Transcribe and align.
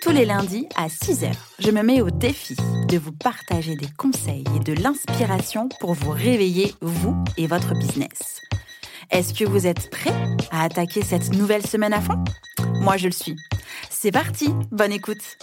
Tous 0.00 0.12
les 0.12 0.24
lundis 0.24 0.66
à 0.76 0.88
6h, 0.88 1.30
je 1.58 1.70
me 1.70 1.82
mets 1.82 2.00
au 2.00 2.10
défi 2.10 2.56
de 2.88 2.96
vous 2.96 3.12
partager 3.12 3.76
des 3.76 3.88
conseils 3.98 4.44
et 4.56 4.60
de 4.60 4.72
l'inspiration 4.72 5.68
pour 5.78 5.92
vous 5.92 6.10
réveiller, 6.10 6.74
vous 6.80 7.22
et 7.36 7.46
votre 7.46 7.74
business. 7.74 8.40
Est-ce 9.10 9.34
que 9.34 9.44
vous 9.44 9.66
êtes 9.66 9.90
prêts 9.90 10.14
à 10.50 10.64
attaquer 10.64 11.02
cette 11.02 11.34
nouvelle 11.34 11.66
semaine 11.66 11.92
à 11.92 12.00
fond? 12.00 12.24
Moi, 12.80 12.96
je 12.96 13.06
le 13.06 13.12
suis. 13.12 13.36
C'est 13.90 14.10
parti, 14.10 14.48
bonne 14.70 14.92
écoute 14.92 15.36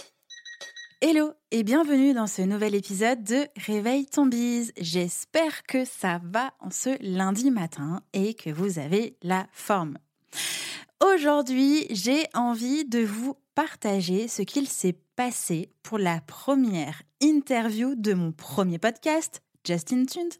Hello 1.00 1.30
et 1.52 1.62
bienvenue 1.62 2.12
dans 2.12 2.26
ce 2.26 2.42
nouvel 2.42 2.74
épisode 2.74 3.22
de 3.22 3.46
Réveille 3.64 4.06
ton 4.06 4.26
bise. 4.26 4.72
J'espère 4.80 5.62
que 5.62 5.84
ça 5.84 6.20
va 6.24 6.52
en 6.58 6.70
ce 6.72 6.96
lundi 7.00 7.52
matin 7.52 8.02
et 8.12 8.34
que 8.34 8.50
vous 8.50 8.80
avez 8.80 9.16
la 9.22 9.46
forme. 9.52 9.98
Aujourd'hui, 11.04 11.86
j'ai 11.90 12.24
envie 12.34 12.84
de 12.84 12.98
vous 12.98 13.36
partager 13.54 14.26
ce 14.26 14.42
qu'il 14.42 14.66
s'est 14.66 14.96
passé 15.14 15.70
pour 15.84 15.96
la 15.96 16.20
première 16.20 17.02
interview 17.20 17.94
de 17.94 18.14
mon 18.14 18.32
premier 18.32 18.78
podcast, 18.80 19.40
Justin 19.64 20.06
Tunes. 20.06 20.32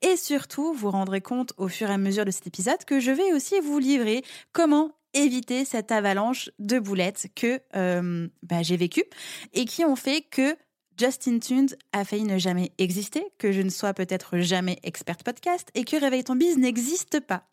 Et 0.00 0.16
surtout, 0.16 0.72
vous 0.72 0.90
rendrez 0.90 1.20
compte 1.20 1.52
au 1.58 1.68
fur 1.68 1.90
et 1.90 1.92
à 1.92 1.98
mesure 1.98 2.24
de 2.24 2.30
cet 2.30 2.46
épisode 2.46 2.82
que 2.86 3.00
je 3.00 3.10
vais 3.10 3.34
aussi 3.34 3.60
vous 3.60 3.78
livrer 3.78 4.24
comment 4.52 4.92
éviter 5.12 5.66
cette 5.66 5.92
avalanche 5.92 6.48
de 6.58 6.78
boulettes 6.78 7.26
que 7.36 7.60
euh, 7.76 8.28
bah, 8.42 8.62
j'ai 8.62 8.78
vécue 8.78 9.04
et 9.52 9.66
qui 9.66 9.84
ont 9.84 9.96
fait 9.96 10.22
que 10.22 10.56
Justin 10.98 11.38
Tunes 11.38 11.76
a 11.92 12.06
failli 12.06 12.24
ne 12.24 12.38
jamais 12.38 12.72
exister, 12.78 13.26
que 13.36 13.52
je 13.52 13.60
ne 13.60 13.70
sois 13.70 13.92
peut-être 13.92 14.38
jamais 14.38 14.78
experte 14.82 15.22
podcast 15.22 15.68
et 15.74 15.84
que 15.84 15.96
Réveille 16.00 16.24
ton 16.24 16.34
biz 16.34 16.56
n'existe 16.56 17.20
pas. 17.20 17.46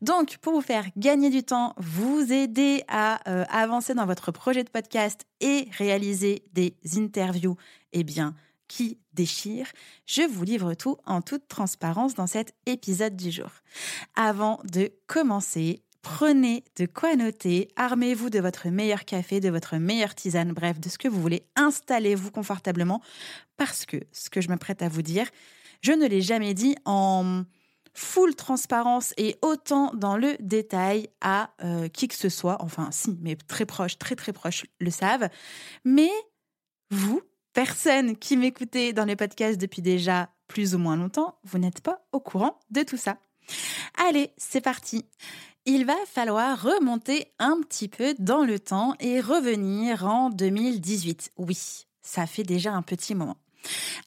Donc, 0.00 0.38
pour 0.38 0.52
vous 0.52 0.60
faire 0.60 0.86
gagner 0.96 1.30
du 1.30 1.42
temps, 1.42 1.74
vous 1.78 2.32
aider 2.32 2.84
à 2.88 3.28
euh, 3.30 3.44
avancer 3.50 3.94
dans 3.94 4.06
votre 4.06 4.32
projet 4.32 4.64
de 4.64 4.70
podcast 4.70 5.26
et 5.40 5.68
réaliser 5.78 6.44
des 6.52 6.76
interviews, 6.96 7.56
eh 7.92 8.04
bien, 8.04 8.34
qui 8.68 8.98
déchirent, 9.12 9.70
je 10.06 10.22
vous 10.22 10.44
livre 10.44 10.74
tout 10.74 10.96
en 11.04 11.20
toute 11.20 11.46
transparence 11.46 12.14
dans 12.14 12.26
cet 12.26 12.54
épisode 12.66 13.16
du 13.16 13.30
jour. 13.30 13.50
Avant 14.14 14.60
de 14.64 14.90
commencer, 15.06 15.82
Prenez 16.02 16.64
de 16.76 16.86
quoi 16.86 17.14
noter, 17.14 17.68
armez-vous 17.76 18.28
de 18.28 18.40
votre 18.40 18.68
meilleur 18.68 19.04
café, 19.04 19.38
de 19.38 19.50
votre 19.50 19.76
meilleure 19.76 20.16
tisane, 20.16 20.52
bref, 20.52 20.80
de 20.80 20.88
ce 20.88 20.98
que 20.98 21.06
vous 21.06 21.22
voulez. 21.22 21.46
Installez-vous 21.54 22.32
confortablement 22.32 23.00
parce 23.56 23.86
que 23.86 23.98
ce 24.10 24.28
que 24.28 24.40
je 24.40 24.48
me 24.48 24.56
prête 24.56 24.82
à 24.82 24.88
vous 24.88 25.02
dire, 25.02 25.28
je 25.80 25.92
ne 25.92 26.08
l'ai 26.08 26.20
jamais 26.20 26.54
dit 26.54 26.74
en 26.84 27.44
full 27.94 28.34
transparence 28.34 29.12
et 29.16 29.36
autant 29.42 29.92
dans 29.94 30.16
le 30.16 30.36
détail 30.40 31.08
à 31.20 31.50
euh, 31.62 31.88
qui 31.88 32.08
que 32.08 32.14
ce 32.14 32.28
soit. 32.28 32.56
Enfin, 32.60 32.88
si, 32.90 33.16
mais 33.20 33.36
très 33.36 33.66
proches, 33.66 33.98
très 33.98 34.16
très 34.16 34.32
proches 34.32 34.64
le 34.80 34.90
savent. 34.90 35.28
Mais 35.84 36.10
vous, 36.90 37.20
personne 37.52 38.16
qui 38.16 38.36
m'écoutez 38.36 38.92
dans 38.92 39.04
les 39.04 39.16
podcasts 39.16 39.60
depuis 39.60 39.82
déjà 39.82 40.30
plus 40.48 40.74
ou 40.74 40.78
moins 40.78 40.96
longtemps, 40.96 41.38
vous 41.44 41.58
n'êtes 41.58 41.80
pas 41.80 42.04
au 42.12 42.20
courant 42.20 42.58
de 42.70 42.82
tout 42.82 42.96
ça. 42.96 43.18
Allez, 43.96 44.32
c'est 44.36 44.60
parti 44.60 45.04
il 45.64 45.86
va 45.86 45.94
falloir 46.06 46.60
remonter 46.60 47.28
un 47.38 47.60
petit 47.60 47.88
peu 47.88 48.14
dans 48.18 48.44
le 48.44 48.58
temps 48.58 48.94
et 49.00 49.20
revenir 49.20 50.06
en 50.06 50.30
2018. 50.30 51.32
Oui, 51.36 51.86
ça 52.02 52.26
fait 52.26 52.42
déjà 52.42 52.72
un 52.72 52.82
petit 52.82 53.14
moment. 53.14 53.36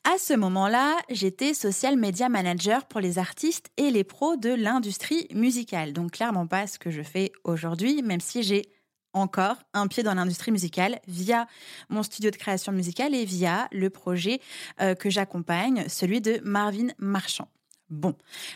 À 0.04 0.18
ce 0.18 0.34
moment-là, 0.34 0.98
j'étais 1.10 1.54
social 1.54 1.98
media 1.98 2.30
manager 2.30 2.86
pour 2.86 3.00
les 3.00 3.18
artistes 3.20 3.70
et 3.78 3.92
les 3.92 4.04
pros 4.04 4.36
de 4.38 4.50
l'industrie 4.50 5.28
musicale. 5.34 5.94
Donc 5.94 6.12
clairement 6.12 6.48
pas 6.48 6.68
ce 6.68 6.80
que 6.80 6.92
je 6.92 7.02
fais 7.02 7.32
aujourd'hui, 7.44 8.02
même 8.02 8.20
si 8.20 8.44
j'ai 8.44 8.70
encore 9.14 9.58
un 9.74 9.88
pied 9.88 10.04
dans 10.04 10.14
l'industrie 10.14 10.52
musicale 10.52 11.00
via 11.08 11.48
mon 11.90 12.04
studio 12.04 12.30
de 12.32 12.36
création 12.36 12.72
musicale 12.72 13.16
et 13.16 13.26
via 13.26 13.68
le 13.72 13.90
projet 13.90 14.42
euh, 14.82 14.94
que 14.94 15.10
j'accompagne, 15.10 15.86
celui 15.88 16.22
de 16.22 16.42
Marvin 16.44 16.90
Marchand. 17.00 17.48
Bon, 17.90 18.16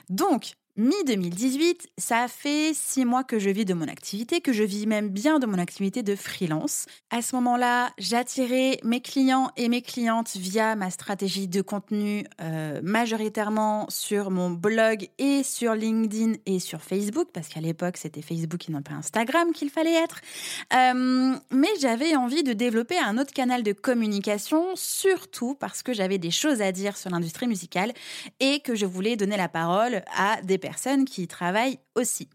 donc 0.10 0.54
Mi-2018, 0.80 1.88
ça 1.98 2.30
fait 2.30 2.72
six 2.74 3.04
mois 3.04 3.26
que 3.26 3.38
je 3.38 3.50
vis 3.50 3.66
de 3.66 3.74
mon 3.74 3.90
activité, 3.90 4.40
que 4.40 4.54
je 4.54 4.64
vis 4.64 4.88
même 4.88 5.10
bien 5.10 5.38
de 5.38 5.46
mon 5.46 5.58
activité 5.58 6.04
de 6.04 6.16
freelance. 6.16 6.86
À 7.10 7.22
ce 7.22 7.36
moment-là, 7.36 7.90
j'attirais 7.98 8.80
mes 8.86 9.02
clients 9.02 9.52
et 9.58 9.68
mes 9.68 9.82
clientes 9.82 10.38
via 10.38 10.78
ma 10.78 10.90
stratégie 10.90 11.50
de 11.50 11.62
contenu 11.62 12.24
euh, 12.40 12.80
majoritairement 12.82 13.88
sur 13.90 14.32
mon 14.32 14.52
blog 14.52 15.10
et 15.18 15.44
sur 15.44 15.74
LinkedIn 15.74 16.36
et 16.46 16.60
sur 16.60 16.82
Facebook, 16.82 17.28
parce 17.34 17.50
qu'à 17.50 17.60
l'époque 17.60 17.98
c'était 17.98 18.22
Facebook 18.22 18.70
et 18.70 18.72
non 18.72 18.82
pas 18.82 18.94
Instagram 18.94 19.52
qu'il 19.52 19.72
fallait 19.72 20.02
être. 20.02 20.22
Euh, 20.74 21.36
mais 21.52 21.68
j'avais 21.82 22.16
envie 22.16 22.44
de 22.44 22.54
développer 22.54 22.98
un 22.98 23.18
autre 23.18 23.34
canal 23.34 23.64
de 23.64 23.74
communication, 23.74 24.64
surtout 24.76 25.56
parce 25.56 25.84
que 25.84 25.92
j'avais 25.92 26.20
des 26.20 26.32
choses 26.32 26.62
à 26.62 26.72
dire 26.72 26.96
sur 26.96 27.10
l'industrie 27.10 27.48
musicale 27.48 27.92
et 28.40 28.62
que 28.62 28.76
je 28.76 28.86
voulais 28.86 29.18
donner 29.18 29.36
la 29.36 29.50
parole 29.50 30.04
à 30.16 30.42
des 30.42 30.58
personnes 30.58 30.69
qui 31.06 31.24
y 31.24 31.28
travaillent 31.28 31.80
aussi. 31.96 32.30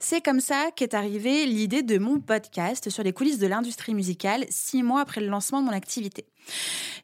C'est 0.00 0.20
comme 0.20 0.40
ça 0.40 0.70
qu'est 0.76 0.94
arrivée 0.94 1.46
l'idée 1.46 1.82
de 1.82 1.98
mon 1.98 2.20
podcast 2.20 2.90
sur 2.90 3.02
les 3.02 3.12
coulisses 3.12 3.38
de 3.38 3.46
l'industrie 3.46 3.94
musicale, 3.94 4.44
six 4.50 4.82
mois 4.82 5.00
après 5.00 5.20
le 5.20 5.28
lancement 5.28 5.60
de 5.60 5.66
mon 5.66 5.72
activité. 5.72 6.26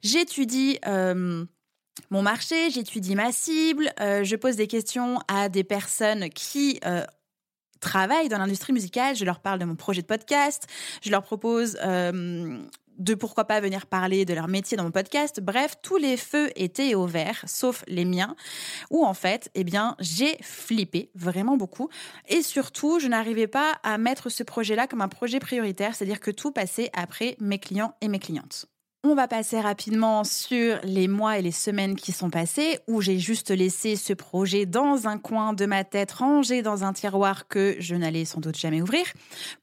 J'étudie... 0.03 0.79
Euh, 0.87 1.45
mon 2.11 2.23
marché, 2.23 2.71
j'étudie 2.71 3.15
ma 3.15 3.33
cible, 3.33 3.93
euh, 4.01 4.25
je 4.25 4.37
pose 4.37 4.57
des 4.57 4.67
questions 4.67 5.19
à 5.29 5.51
des 5.51 5.63
personnes 5.63 6.31
qui 6.31 6.81
euh, 6.87 7.05
travaillent 7.81 8.31
dans 8.31 8.39
l'industrie 8.39 8.73
musicale, 8.73 9.15
je 9.15 9.27
leur 9.27 9.41
parle 9.41 9.59
de 9.59 9.67
mon 9.67 9.77
projet 9.77 10.01
de 10.01 10.07
podcast, 10.07 10.67
je 11.03 11.11
leur 11.11 11.23
propose 11.23 11.77
de 12.99 13.15
pourquoi 13.15 13.45
pas 13.45 13.61
venir 13.61 13.87
parler 13.87 14.25
de 14.25 14.35
leur 14.35 14.49
métier 14.49 14.77
dans 14.77 14.85
mon 14.85 14.91
podcast. 14.91 15.41
Bref, 15.41 15.77
tous 15.83 15.97
les 15.97 16.17
feux 16.17 16.51
étaient 16.57 16.95
au 16.95 17.07
vert, 17.07 17.43
sauf 17.47 17.85
les 17.89 18.05
miens, 18.05 18.37
où 18.91 19.05
en 19.05 19.15
fait, 19.15 19.51
eh 19.55 19.65
bien, 19.65 19.97
j'ai 19.99 20.37
flippé 20.41 21.11
vraiment 21.15 21.57
beaucoup. 21.57 21.89
Et 22.29 22.43
surtout, 22.43 22.99
je 22.99 23.09
n'arrivais 23.09 23.47
pas 23.47 23.79
à 23.83 23.99
mettre 23.99 24.29
ce 24.29 24.43
projet-là 24.43 24.87
comme 24.87 25.03
un 25.03 25.09
projet 25.09 25.39
prioritaire, 25.39 25.95
c'est-à-dire 25.95 26.21
que 26.21 26.31
tout 26.31 26.53
passait 26.53 26.91
après 26.93 27.37
mes 27.41 27.59
clients 27.59 27.95
et 28.01 28.09
mes 28.09 28.19
clientes. 28.19 28.67
On 29.05 29.17
va 29.17 29.27
passer 29.27 29.59
rapidement 29.61 30.23
sur 30.23 30.79
les 30.85 31.09
mois 31.09 31.37
et 31.37 31.43
les 31.43 31.51
semaines 31.51 31.97
qui 31.97 32.13
sont 32.13 32.31
passés, 32.31 32.79
où 32.87 33.01
j'ai 33.01 33.19
juste 33.19 33.51
laissé 33.51 33.97
ce 33.97 34.13
projet 34.13 34.65
dans 34.65 35.09
un 35.09 35.19
coin 35.19 35.55
de 35.55 35.67
ma 35.67 35.83
tête, 35.83 36.13
rangé 36.13 36.63
dans 36.63 36.85
un 36.85 36.93
tiroir 36.93 37.49
que 37.49 37.75
je 37.81 37.97
n'allais 37.97 38.25
sans 38.25 38.39
doute 38.39 38.57
jamais 38.57 38.81
ouvrir, 38.81 39.05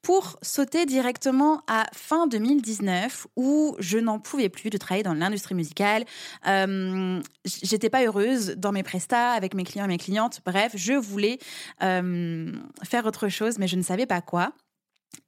pour 0.01 0.37
sauter 0.41 0.85
directement 0.85 1.61
à 1.69 1.85
fin 1.93 2.27
2019, 2.27 3.27
où 3.37 3.77
je 3.79 3.97
n'en 3.97 4.19
pouvais 4.19 4.49
plus 4.49 4.69
de 4.69 4.77
travailler 4.77 5.03
dans 5.03 5.13
l'industrie 5.13 5.55
musicale. 5.55 6.03
Euh, 6.45 7.21
J'étais 7.45 7.89
pas 7.89 8.03
heureuse 8.03 8.55
dans 8.57 8.73
mes 8.73 8.83
prestats, 8.83 9.31
avec 9.31 9.53
mes 9.53 9.63
clients 9.63 9.85
et 9.85 9.87
mes 9.87 9.97
clientes. 9.97 10.41
Bref, 10.45 10.73
je 10.75 10.91
voulais 10.91 11.39
euh, 11.81 12.51
faire 12.83 13.05
autre 13.05 13.29
chose, 13.29 13.57
mais 13.57 13.69
je 13.69 13.77
ne 13.77 13.83
savais 13.83 14.05
pas 14.05 14.19
quoi. 14.19 14.51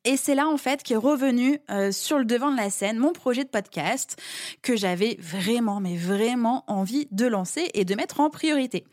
Et 0.04 0.18
c'est 0.18 0.34
là 0.34 0.48
en 0.48 0.58
fait 0.58 0.82
qu'est 0.82 0.96
revenu 0.96 1.60
euh, 1.70 1.92
sur 1.92 2.18
le 2.18 2.26
devant 2.26 2.52
de 2.52 2.58
la 2.58 2.72
scène 2.72 2.98
mon 2.98 3.14
projet 3.14 3.44
de 3.44 3.50
podcast 3.50 4.20
que 4.64 4.76
j'avais 4.76 5.16
vraiment 5.20 5.80
mais 5.80 5.96
vraiment 5.96 6.64
envie 6.66 7.08
de 7.12 7.28
lancer 7.28 7.70
et 7.76 7.86
de 7.86 7.94
mettre 7.94 8.20
en 8.20 8.32
priorité. 8.32 8.84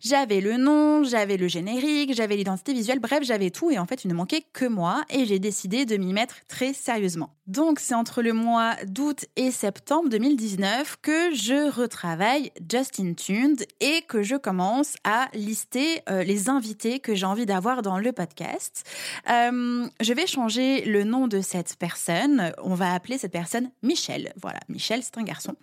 J'avais 0.00 0.40
le 0.40 0.56
nom, 0.56 1.02
j'avais 1.02 1.36
le 1.36 1.48
générique, 1.48 2.14
j'avais 2.14 2.36
l'identité 2.36 2.74
visuelle, 2.74 3.00
bref 3.00 3.24
j'avais 3.24 3.50
tout 3.50 3.72
et 3.72 3.78
en 3.78 3.86
fait 3.86 4.04
il 4.04 4.08
ne 4.08 4.14
manquait 4.14 4.44
que 4.52 4.64
moi 4.64 5.02
et 5.10 5.26
j'ai 5.26 5.40
décidé 5.40 5.84
de 5.84 5.96
m'y 5.96 6.12
mettre 6.12 6.36
très 6.46 6.72
sérieusement. 6.72 7.30
Donc 7.48 7.80
c'est 7.80 7.94
entre 7.94 8.22
le 8.22 8.32
mois 8.32 8.76
d'août 8.86 9.24
et 9.34 9.50
septembre 9.50 10.08
2019 10.08 10.98
que 11.02 11.34
je 11.34 11.70
retravaille 11.70 12.52
Justin 12.70 13.14
Tuned 13.14 13.66
et 13.80 14.02
que 14.02 14.22
je 14.22 14.36
commence 14.36 14.94
à 15.02 15.28
lister 15.34 16.02
euh, 16.08 16.22
les 16.22 16.48
invités 16.48 17.00
que 17.00 17.16
j'ai 17.16 17.26
envie 17.26 17.44
d'avoir 17.44 17.82
dans 17.82 17.98
le 17.98 18.12
podcast. 18.12 18.88
Euh, 19.28 19.88
je 20.00 20.12
vais 20.12 20.28
changer 20.28 20.84
le 20.84 21.02
nom 21.02 21.26
de 21.26 21.40
cette 21.40 21.74
personne. 21.76 22.52
On 22.62 22.74
va 22.74 22.94
appeler 22.94 23.18
cette 23.18 23.32
personne 23.32 23.72
Michel. 23.82 24.32
Voilà, 24.40 24.60
Michel, 24.68 25.02
c'est 25.02 25.18
un 25.18 25.24
garçon. 25.24 25.56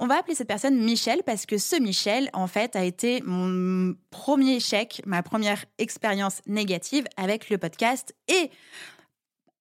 On 0.00 0.08
va 0.08 0.18
appeler 0.18 0.34
cette 0.34 0.48
personne 0.48 0.76
Michel 0.76 1.22
parce 1.24 1.46
que 1.46 1.56
ce 1.56 1.76
Michel, 1.76 2.30
en 2.32 2.48
fait, 2.48 2.74
a 2.74 2.82
été 2.82 3.22
mon 3.24 3.94
premier 4.10 4.56
échec, 4.56 5.02
ma 5.06 5.22
première 5.22 5.64
expérience 5.78 6.40
négative 6.48 7.04
avec 7.16 7.48
le 7.48 7.58
podcast. 7.58 8.12
Et 8.26 8.50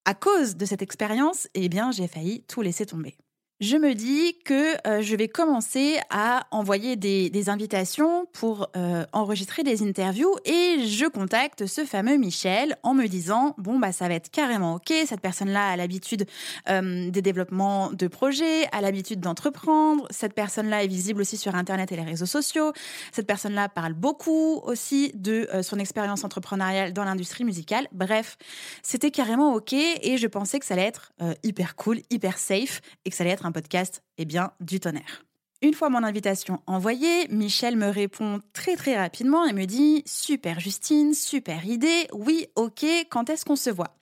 à 0.06 0.14
cause 0.14 0.56
de 0.56 0.66
cette 0.66 0.82
expérience, 0.82 1.48
eh 1.54 1.70
bien, 1.70 1.92
j'ai 1.92 2.08
failli 2.08 2.44
tout 2.44 2.62
laisser 2.62 2.86
tomber. 2.86 3.16
Je 3.62 3.78
me 3.78 3.94
dis 3.94 4.36
que 4.44 4.76
euh, 4.88 5.04
je 5.04 5.16
vais 5.16 5.28
commencer 5.28 6.00
à 6.10 6.48
envoyer 6.50 6.96
des, 6.96 7.30
invitations 7.48 8.28
pour 8.34 8.70
euh, 8.76 9.06
enregistrer 9.14 9.64
des 9.64 9.84
interviews 9.84 10.36
et 10.46 10.86
je 10.86 11.08
contacte 11.08 11.66
ce 11.66 11.86
fameux 11.86 12.18
Michel 12.18 12.76
en 12.84 12.94
me 12.94 13.08
disant 13.08 13.56
bon 13.58 13.80
bah 13.80 13.92
ça 13.92 14.08
va 14.08 14.14
être 14.14 14.30
carrément 14.30 14.76
ok 14.76 14.94
cette 15.06 15.22
personne-là 15.22 15.70
a 15.70 15.76
l'habitude 15.76 16.28
euh, 16.70 17.10
des 17.10 17.22
développements 17.22 17.92
de 17.92 18.08
projets, 18.08 18.68
a 18.72 18.82
l'habitude 18.82 19.20
d'entreprendre, 19.20 20.08
cette 20.12 20.34
personne-là 20.34 20.84
est 20.84 20.88
visible 20.88 21.22
aussi 21.22 21.38
sur 21.38 21.56
internet 21.56 21.92
et 21.92 21.96
les 21.96 22.04
réseaux 22.04 22.26
sociaux, 22.26 22.74
cette 23.12 23.28
personne-là 23.28 23.70
parle 23.70 23.94
beaucoup 23.94 24.62
aussi 24.64 25.12
de 25.16 25.48
son 25.62 25.78
expérience 25.80 26.24
entrepreneuriale 26.24 26.94
dans 26.94 27.04
l'industrie 27.04 27.44
musicale. 27.44 27.88
Bref, 27.92 28.38
c'était 28.82 29.12
carrément 29.12 29.54
ok 29.54 29.74
et 29.74 30.18
je 30.18 30.28
pensais 30.28 30.60
que 30.60 30.66
ça 30.66 30.76
allait 30.76 30.84
être 30.84 31.12
hyper 31.44 31.76
cool, 31.76 32.00
hyper 32.10 32.38
safe 32.38 32.82
et 33.06 33.10
que 33.10 33.16
ça 33.16 33.24
allait 33.24 33.34
être 33.34 33.46
un 33.46 33.51
podcast 33.52 34.04
Eh 34.18 34.26
bien, 34.26 34.52
du 34.60 34.80
tonnerre. 34.80 35.26
Une 35.62 35.74
fois 35.74 35.90
mon 35.90 36.04
invitation 36.04 36.60
envoyée, 36.66 37.28
Michel 37.30 37.78
me 37.78 37.88
répond 37.88 38.40
très 38.52 38.76
très 38.76 38.98
rapidement 38.98 39.46
et 39.46 39.54
me 39.54 39.66
dit 39.66 40.02
Super 40.08 40.60
Justine, 40.60 41.14
super 41.14 41.66
idée, 41.66 42.08
oui, 42.14 42.48
ok, 42.56 42.84
quand 43.10 43.30
est-ce 43.30 43.46
qu'on 43.46 43.56
se 43.56 43.70
voit? 43.70 43.96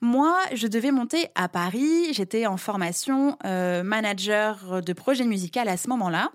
Moi, 0.00 0.38
je 0.54 0.66
devais 0.66 0.90
monter 0.90 1.28
à 1.34 1.48
Paris. 1.48 2.12
J'étais 2.12 2.46
en 2.46 2.56
formation 2.56 3.36
euh, 3.44 3.82
manager 3.82 4.82
de 4.82 4.92
projet 4.92 5.24
musical 5.24 5.68
à 5.68 5.76
ce 5.76 5.88
moment-là. 5.88 6.30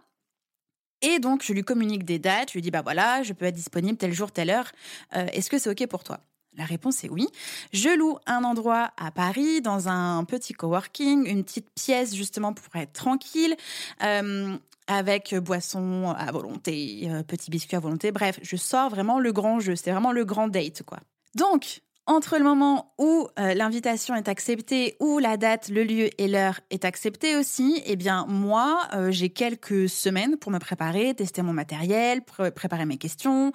Et 1.01 1.19
donc, 1.19 1.43
je 1.43 1.53
lui 1.53 1.63
communique 1.63 2.05
des 2.05 2.17
dates. 2.17 2.49
Je 2.49 2.53
lui 2.53 2.61
dis, 2.61 2.71
bah 2.71 2.81
voilà, 2.81 3.23
je 3.23 3.33
peux 3.33 3.45
être 3.45 3.55
disponible 3.55 3.97
tel 3.97 4.13
jour, 4.13 4.31
telle 4.31 4.49
heure. 4.49 4.71
Euh, 5.15 5.25
est-ce 5.33 5.49
que 5.49 5.59
c'est 5.59 5.69
OK 5.69 5.85
pour 5.87 6.03
toi? 6.03 6.19
La 6.57 6.65
réponse 6.65 7.03
est 7.03 7.09
oui. 7.09 7.27
Je 7.71 7.89
loue 7.89 8.17
un 8.25 8.43
endroit 8.43 8.91
à 8.97 9.11
Paris, 9.11 9.61
dans 9.61 9.87
un 9.87 10.23
petit 10.23 10.53
coworking, 10.53 11.27
une 11.27 11.43
petite 11.43 11.69
pièce 11.75 12.15
justement 12.15 12.53
pour 12.53 12.75
être 12.75 12.93
tranquille, 12.93 13.55
euh, 14.03 14.55
avec 14.87 15.33
boisson 15.35 16.13
à 16.17 16.31
volonté, 16.31 17.07
euh, 17.09 17.23
petit 17.23 17.49
biscuit 17.49 17.77
à 17.77 17.79
volonté. 17.79 18.11
Bref, 18.11 18.39
je 18.41 18.55
sors 18.55 18.89
vraiment 18.89 19.19
le 19.19 19.31
grand 19.31 19.59
jeu. 19.59 19.75
C'est 19.75 19.91
vraiment 19.91 20.11
le 20.11 20.25
grand 20.25 20.47
date, 20.47 20.83
quoi. 20.83 20.99
Donc, 21.35 21.81
entre 22.05 22.37
le 22.37 22.43
moment 22.43 22.93
où 22.97 23.27
euh, 23.39 23.53
l'invitation 23.53 24.13
est 24.13 24.27
acceptée, 24.27 24.97
où 24.99 25.19
la 25.19 25.37
date, 25.37 25.69
le 25.69 25.83
lieu 25.83 26.09
et 26.21 26.27
l'heure 26.27 26.59
est 26.69 26.83
acceptée 26.83 27.37
aussi, 27.37 27.81
eh 27.85 27.95
bien 27.95 28.25
moi, 28.27 28.89
j'ai 29.09 29.29
quelques 29.29 29.87
semaines 29.87 30.35
pour 30.35 30.51
me 30.51 30.59
préparer, 30.59 31.13
tester 31.13 31.41
mon 31.41 31.53
matériel, 31.53 32.21
préparer 32.21 32.85
mes 32.85 32.97
questions, 32.97 33.53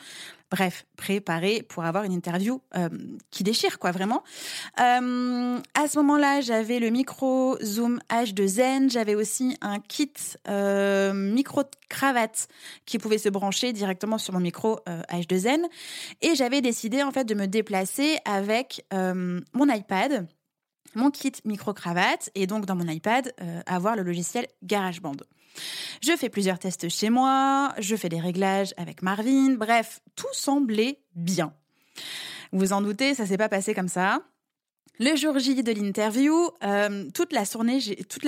Bref, 0.50 0.86
préparé 0.96 1.62
pour 1.62 1.84
avoir 1.84 2.04
une 2.04 2.12
interview 2.12 2.62
euh, 2.74 2.88
qui 3.30 3.44
déchire, 3.44 3.78
quoi, 3.78 3.90
vraiment. 3.90 4.22
Euh, 4.80 5.58
à 5.74 5.88
ce 5.88 5.98
moment-là, 5.98 6.40
j'avais 6.40 6.78
le 6.78 6.88
micro 6.88 7.58
Zoom 7.62 8.00
H2N. 8.10 8.90
J'avais 8.90 9.14
aussi 9.14 9.58
un 9.60 9.78
kit 9.78 10.12
euh, 10.48 11.12
micro 11.12 11.64
cravate 11.90 12.48
qui 12.86 12.98
pouvait 12.98 13.18
se 13.18 13.28
brancher 13.28 13.74
directement 13.74 14.16
sur 14.16 14.32
mon 14.32 14.40
micro 14.40 14.80
H2N. 14.86 15.60
Et 16.22 16.34
j'avais 16.34 16.62
décidé, 16.62 17.02
en 17.02 17.10
fait, 17.10 17.24
de 17.24 17.34
me 17.34 17.46
déplacer 17.46 18.18
avec 18.24 18.86
mon 18.90 19.68
iPad 19.68 20.26
mon 20.94 21.10
kit 21.10 21.32
micro-cravate 21.44 22.30
et 22.34 22.46
donc 22.46 22.64
dans 22.64 22.74
mon 22.74 22.88
iPad 22.88 23.32
avoir 23.66 23.94
le 23.94 24.02
logiciel 24.02 24.46
GarageBand. 24.62 25.16
Je 26.02 26.16
fais 26.16 26.28
plusieurs 26.28 26.58
tests 26.58 26.88
chez 26.88 27.10
moi, 27.10 27.74
je 27.78 27.96
fais 27.96 28.08
des 28.08 28.20
réglages 28.20 28.74
avec 28.76 29.02
Marvin, 29.02 29.54
bref, 29.54 30.00
tout 30.16 30.26
semblait 30.32 31.00
bien. 31.14 31.52
Vous 32.52 32.72
en 32.72 32.80
doutez, 32.80 33.14
ça 33.14 33.26
s'est 33.26 33.36
pas 33.36 33.48
passé 33.48 33.74
comme 33.74 33.88
ça. 33.88 34.20
Le 35.00 35.14
jour 35.14 35.38
J 35.38 35.62
de 35.62 35.70
l'interview, 35.70 36.50
euh, 36.64 37.08
toute 37.14 37.32
la 37.32 37.44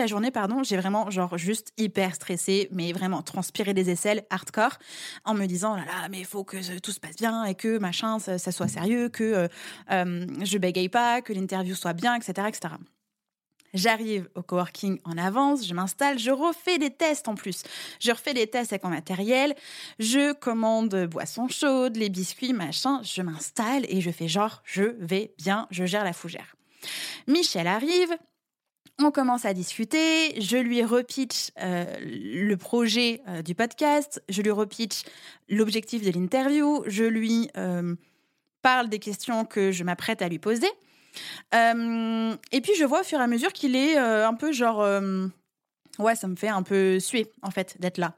journée, 0.07 0.31
pardon, 0.31 0.63
j'ai 0.63 0.77
vraiment 0.77 1.11
genre 1.11 1.37
juste 1.37 1.73
hyper 1.79 2.15
stressée, 2.15 2.69
mais 2.71 2.93
vraiment 2.93 3.23
transpiré 3.23 3.75
des 3.75 3.91
aisselles, 3.91 4.23
hardcore, 4.31 4.79
en 5.25 5.35
me 5.35 5.47
disant 5.47 5.75
là 5.75 5.85
là, 5.85 6.09
mais 6.09 6.21
il 6.21 6.25
faut 6.25 6.45
que 6.45 6.79
tout 6.79 6.93
se 6.93 7.01
passe 7.01 7.17
bien 7.17 7.45
et 7.45 7.57
que 7.57 7.79
machin, 7.79 8.21
ça, 8.21 8.39
soit 8.39 8.69
sérieux, 8.69 9.09
que 9.09 9.25
euh, 9.25 9.49
euh, 9.91 10.27
je 10.45 10.59
bégaye 10.59 10.89
pas, 10.89 11.23
que 11.23 11.33
l'interview 11.33 11.75
soit 11.75 11.93
bien, 11.93 12.15
etc., 12.15 12.47
etc. 12.47 12.75
J'arrive 13.73 14.29
au 14.35 14.43
coworking 14.43 14.99
en 15.05 15.17
avance, 15.17 15.67
je 15.67 15.75
m'installe, 15.75 16.19
je 16.19 16.31
refais 16.31 16.79
des 16.79 16.91
tests 16.91 17.29
en 17.29 17.35
plus. 17.35 17.63
Je 18.01 18.11
refais 18.11 18.35
des 18.35 18.47
tests 18.47 18.73
avec 18.73 18.83
mon 18.83 18.91
matériel, 18.91 19.55
je 19.99 20.33
commande 20.33 21.07
boissons 21.07 21.49
chaudes, 21.49 21.97
les 21.97 22.09
biscuits, 22.09 22.53
machin, 22.53 23.01
je 23.03 23.23
m'installe 23.23 23.85
et 23.89 24.01
je 24.01 24.11
fais 24.11 24.29
genre 24.29 24.63
je 24.65 24.83
vais 24.99 25.35
bien, 25.39 25.67
je 25.71 25.85
gère 25.85 26.05
la 26.05 26.13
fougère. 26.13 26.57
Michel 27.27 27.67
arrive, 27.67 28.17
on 28.99 29.11
commence 29.11 29.45
à 29.45 29.55
discuter, 29.55 30.41
je 30.41 30.57
lui 30.57 30.85
repitch 30.85 31.51
euh, 31.61 31.85
le 32.01 32.55
projet 32.57 33.23
euh, 33.29 33.43
du 33.43 33.55
podcast, 33.55 34.23
je 34.29 34.43
lui 34.43 34.51
repitch 34.51 35.03
l'objectif 35.49 36.03
de 36.03 36.11
l'interview, 36.11 36.83
je 36.87 37.05
lui 37.05 37.51
euh, 37.57 37.95
parle 38.63 38.89
des 38.89 38.99
questions 38.99 39.45
que 39.45 39.73
je 39.73 39.85
m'apprête 39.85 40.23
à 40.23 40.29
lui 40.29 40.39
poser. 40.39 40.69
Euh, 41.55 42.37
et 42.53 42.61
puis 42.61 42.73
je 42.79 42.85
vois 42.85 43.01
au 43.01 43.05
fur 43.05 43.19
et 43.19 43.23
à 43.23 43.27
mesure 43.27 43.53
qu'il 43.53 43.77
est 43.77 43.99
euh, 43.99 44.27
un 44.27 44.35
peu 44.35 44.53
genre 44.53 44.81
euh, 44.81 45.27
ouais, 45.99 46.15
ça 46.15 46.29
me 46.29 46.37
fait 46.37 46.49
un 46.49 46.63
peu 46.63 46.99
suer, 47.01 47.31
en 47.43 47.51
fait, 47.51 47.77
d'être 47.81 47.99
là. 47.99 48.15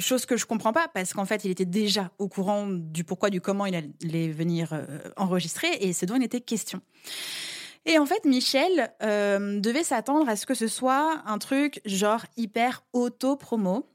chose 0.00 0.26
que 0.26 0.36
je 0.36 0.46
comprends 0.46 0.72
pas, 0.72 0.88
parce 0.88 1.12
qu'en 1.12 1.24
fait, 1.24 1.44
il 1.44 1.50
était 1.50 1.64
déjà 1.64 2.10
au 2.18 2.28
courant 2.28 2.66
du 2.66 3.04
pourquoi, 3.04 3.30
du 3.30 3.40
comment 3.40 3.66
il 3.66 3.74
allait 3.76 4.28
venir 4.28 4.70
enregistrer, 5.16 5.68
et 5.80 5.92
ce 5.92 6.06
dont 6.06 6.16
il 6.16 6.24
était 6.24 6.40
question. 6.40 6.80
Et 7.84 7.98
en 7.98 8.06
fait, 8.06 8.24
Michel 8.24 8.92
devait 9.00 9.84
s'attendre 9.84 10.28
à 10.28 10.34
ce 10.34 10.44
que 10.44 10.54
ce 10.54 10.66
soit 10.66 11.22
un 11.26 11.38
truc 11.38 11.80
genre 11.84 12.24
hyper 12.36 12.82
auto-promo, 12.92 13.88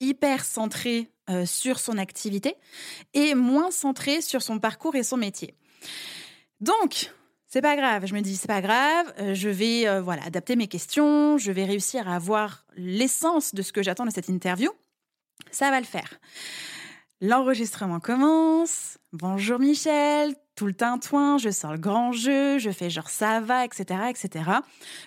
hyper 0.00 0.44
centré 0.44 1.12
sur 1.44 1.78
son 1.78 1.98
activité, 1.98 2.56
et 3.14 3.36
moins 3.36 3.70
centré 3.70 4.22
sur 4.22 4.42
son 4.42 4.58
parcours 4.58 4.96
et 4.96 5.04
son 5.04 5.18
métier. 5.18 5.54
Donc, 6.60 7.12
c'est 7.46 7.62
pas 7.62 7.76
grave. 7.76 8.06
Je 8.06 8.14
me 8.14 8.20
dis, 8.20 8.36
c'est 8.36 8.48
pas 8.48 8.60
grave. 8.60 9.12
Euh, 9.18 9.34
je 9.34 9.48
vais 9.48 9.86
euh, 9.86 10.00
voilà 10.00 10.22
adapter 10.24 10.56
mes 10.56 10.68
questions. 10.68 11.38
Je 11.38 11.52
vais 11.52 11.64
réussir 11.64 12.08
à 12.08 12.16
avoir 12.16 12.64
l'essence 12.76 13.54
de 13.54 13.62
ce 13.62 13.72
que 13.72 13.82
j'attends 13.82 14.06
de 14.06 14.10
cette 14.10 14.28
interview. 14.28 14.70
Ça 15.50 15.70
va 15.70 15.80
le 15.80 15.86
faire. 15.86 16.18
L'enregistrement 17.22 17.98
commence. 17.98 18.98
Bonjour 19.12 19.58
Michel, 19.58 20.34
tout 20.54 20.66
le 20.66 20.74
tintouin, 20.74 21.38
je 21.38 21.48
sors 21.48 21.72
le 21.72 21.78
grand 21.78 22.12
jeu, 22.12 22.58
je 22.58 22.70
fais 22.70 22.90
genre 22.90 23.08
ça 23.08 23.40
va, 23.40 23.64
etc., 23.64 24.10
etc. 24.10 24.50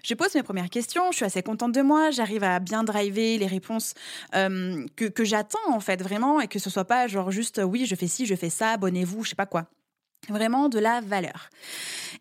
Je 0.03 0.15
pose 0.15 0.33
mes 0.33 0.41
premières 0.41 0.71
questions, 0.71 1.11
je 1.11 1.17
suis 1.17 1.25
assez 1.25 1.43
contente 1.43 1.71
de 1.71 1.83
moi, 1.83 2.09
j'arrive 2.09 2.43
à 2.43 2.59
bien 2.59 2.83
driver 2.83 3.37
les 3.37 3.45
réponses 3.45 3.93
euh, 4.33 4.83
que, 4.95 5.05
que 5.05 5.23
j'attends 5.23 5.71
en 5.71 5.79
fait 5.79 6.01
vraiment 6.01 6.41
et 6.41 6.47
que 6.47 6.57
ce 6.57 6.71
soit 6.71 6.85
pas 6.85 7.05
genre 7.05 7.29
juste 7.29 7.61
oui 7.63 7.85
je 7.85 7.93
fais 7.93 8.07
ci, 8.07 8.25
je 8.25 8.33
fais 8.33 8.49
ça, 8.49 8.71
abonnez-vous, 8.71 9.23
je 9.23 9.29
sais 9.29 9.35
pas 9.35 9.45
quoi 9.45 9.69
vraiment 10.27 10.69
de 10.69 10.79
la 10.79 11.01
valeur. 11.01 11.49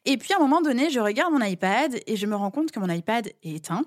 Et 0.05 0.17
puis 0.17 0.33
à 0.33 0.37
un 0.37 0.41
moment 0.41 0.61
donné, 0.61 0.91
je 0.91 1.01
regarde 1.01 1.33
mon 1.33 1.43
iPad 1.43 1.99
et 2.07 2.17
je 2.17 2.27
me 2.27 2.37
rends 2.37 2.51
compte 2.51 2.71
que 2.71 2.81
mon 2.81 2.89
iPad 2.89 3.27
est 3.43 3.55
éteint 3.57 3.85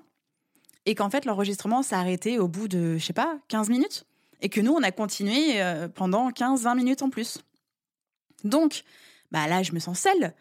et 0.84 0.94
qu'en 0.94 1.10
fait 1.10 1.24
l'enregistrement 1.24 1.82
s'est 1.82 1.94
arrêté 1.94 2.38
au 2.38 2.48
bout 2.48 2.68
de, 2.68 2.98
je 2.98 3.04
sais 3.04 3.12
pas, 3.12 3.38
15 3.48 3.70
minutes 3.70 4.06
et 4.42 4.48
que 4.48 4.60
nous, 4.60 4.72
on 4.72 4.82
a 4.82 4.90
continué 4.90 5.62
euh, 5.62 5.88
pendant 5.88 6.30
15-20 6.30 6.76
minutes 6.76 7.02
en 7.02 7.10
plus. 7.10 7.38
Donc, 8.44 8.82
bah 9.30 9.46
là, 9.46 9.62
je 9.62 9.72
me 9.72 9.78
sens 9.78 10.00
seule. 10.00 10.34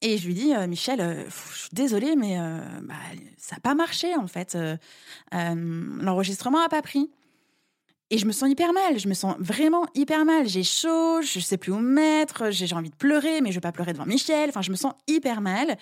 Et 0.00 0.16
je 0.16 0.26
lui 0.26 0.34
dis, 0.34 0.54
euh, 0.54 0.68
Michel, 0.68 1.00
euh, 1.00 1.24
je 1.28 1.58
suis 1.58 1.68
désolée, 1.72 2.14
mais 2.14 2.38
bah, 2.82 2.94
ça 3.36 3.56
n'a 3.56 3.60
pas 3.60 3.74
marché 3.74 4.14
en 4.14 4.28
fait. 4.28 4.56
L'enregistrement 5.32 6.60
n'a 6.60 6.68
pas 6.68 6.82
pris. 6.82 7.10
Et 8.10 8.16
je 8.16 8.24
me 8.24 8.32
sens 8.32 8.48
hyper 8.48 8.72
mal, 8.72 8.98
je 8.98 9.06
me 9.06 9.12
sens 9.12 9.36
vraiment 9.38 9.84
hyper 9.94 10.24
mal. 10.24 10.48
J'ai 10.48 10.62
chaud, 10.62 11.20
je 11.20 11.40
sais 11.40 11.58
plus 11.58 11.72
où 11.72 11.78
me 11.78 11.92
mettre, 11.92 12.50
j'ai 12.50 12.74
envie 12.74 12.88
de 12.88 12.94
pleurer, 12.94 13.42
mais 13.42 13.50
je 13.50 13.56
veux 13.56 13.60
pas 13.60 13.70
pleurer 13.70 13.92
devant 13.92 14.06
Michel. 14.06 14.48
Enfin, 14.48 14.62
je 14.62 14.70
me 14.70 14.76
sens 14.76 14.94
hyper 15.06 15.42
mal. 15.42 15.76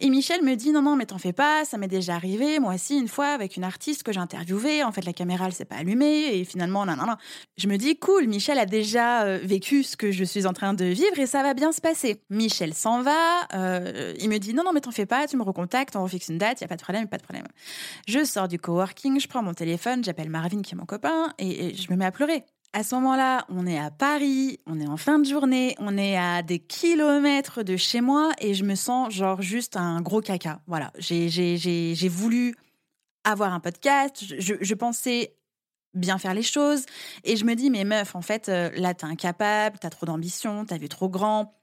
Et 0.00 0.08
Michel 0.08 0.42
me 0.42 0.54
dit 0.54 0.72
non, 0.72 0.80
non, 0.80 0.96
mais 0.96 1.04
t'en 1.04 1.18
fais 1.18 1.34
pas, 1.34 1.66
ça 1.66 1.76
m'est 1.76 1.86
déjà 1.86 2.14
arrivé, 2.14 2.60
moi 2.60 2.74
aussi, 2.74 2.98
une 2.98 3.08
fois, 3.08 3.26
avec 3.26 3.58
une 3.58 3.64
artiste 3.64 4.04
que 4.04 4.12
j'ai 4.12 4.20
interviewée. 4.20 4.84
En 4.84 4.92
fait, 4.92 5.04
la 5.04 5.12
caméra, 5.12 5.46
elle 5.48 5.52
s'est 5.52 5.66
pas 5.66 5.76
allumée, 5.76 6.38
et 6.38 6.44
finalement, 6.44 6.86
non, 6.86 6.96
non, 6.96 7.04
non. 7.04 7.16
Je 7.58 7.68
me 7.68 7.76
dis 7.76 7.98
cool, 7.98 8.26
Michel 8.26 8.58
a 8.58 8.64
déjà 8.64 9.24
euh, 9.24 9.38
vécu 9.42 9.82
ce 9.82 9.98
que 9.98 10.12
je 10.12 10.24
suis 10.24 10.46
en 10.46 10.54
train 10.54 10.72
de 10.72 10.86
vivre 10.86 11.18
et 11.18 11.26
ça 11.26 11.42
va 11.42 11.52
bien 11.52 11.72
se 11.72 11.82
passer. 11.82 12.22
Michel 12.30 12.72
s'en 12.72 13.02
va, 13.02 13.46
euh, 13.52 14.14
il 14.18 14.30
me 14.30 14.38
dit 14.38 14.54
non, 14.54 14.64
non, 14.64 14.72
mais 14.72 14.80
t'en 14.80 14.92
fais 14.92 15.06
pas, 15.06 15.26
tu 15.26 15.36
me 15.36 15.42
recontactes, 15.42 15.94
on 15.94 16.02
refixe 16.02 16.28
une 16.28 16.38
date, 16.38 16.62
y 16.62 16.64
a 16.64 16.68
pas 16.68 16.76
de 16.76 16.82
problème, 16.82 17.06
pas 17.06 17.18
de 17.18 17.22
problème. 17.22 17.46
Je 18.08 18.24
sors 18.24 18.48
du 18.48 18.58
coworking, 18.58 19.20
je 19.20 19.28
prends 19.28 19.42
mon 19.42 19.52
téléphone, 19.52 20.02
j'appelle 20.02 20.30
Marvin 20.30 20.62
qui 20.62 20.74
est 20.74 20.78
mon 20.78 20.86
copain, 20.86 21.34
et 21.38 21.65
je 21.74 21.90
me 21.90 21.96
mets 21.96 22.04
à 22.04 22.12
pleurer. 22.12 22.44
À 22.72 22.82
ce 22.82 22.94
moment-là, 22.96 23.46
on 23.48 23.66
est 23.66 23.78
à 23.78 23.90
Paris, 23.90 24.60
on 24.66 24.78
est 24.80 24.86
en 24.86 24.98
fin 24.98 25.18
de 25.18 25.24
journée, 25.24 25.74
on 25.78 25.96
est 25.96 26.16
à 26.18 26.42
des 26.42 26.58
kilomètres 26.58 27.62
de 27.62 27.76
chez 27.76 28.02
moi 28.02 28.32
et 28.38 28.52
je 28.52 28.64
me 28.64 28.74
sens 28.74 29.14
genre 29.14 29.40
juste 29.40 29.76
un 29.76 30.02
gros 30.02 30.20
caca. 30.20 30.60
Voilà, 30.66 30.92
j'ai 30.98 32.08
voulu 32.10 32.54
avoir 33.24 33.52
un 33.54 33.60
podcast, 33.60 34.22
je, 34.38 34.74
pensais 34.74 35.34
bien 35.94 36.18
faire 36.18 36.34
les 36.34 36.42
choses 36.42 36.84
et 37.24 37.36
je 37.36 37.44
me 37.46 37.54
dis 37.54 37.70
mais 37.70 37.84
meuf, 37.84 38.14
en 38.14 38.20
fait, 38.22 38.48
euh, 38.48 38.70
là 38.76 38.92
t'es 38.92 39.06
incapable, 39.06 39.78
t'as 39.80 39.90
trop 39.90 40.04
d'ambition, 40.04 40.66
t'as 40.66 40.76
vu 40.76 40.88
trop 40.88 41.08
grand, 41.08 41.54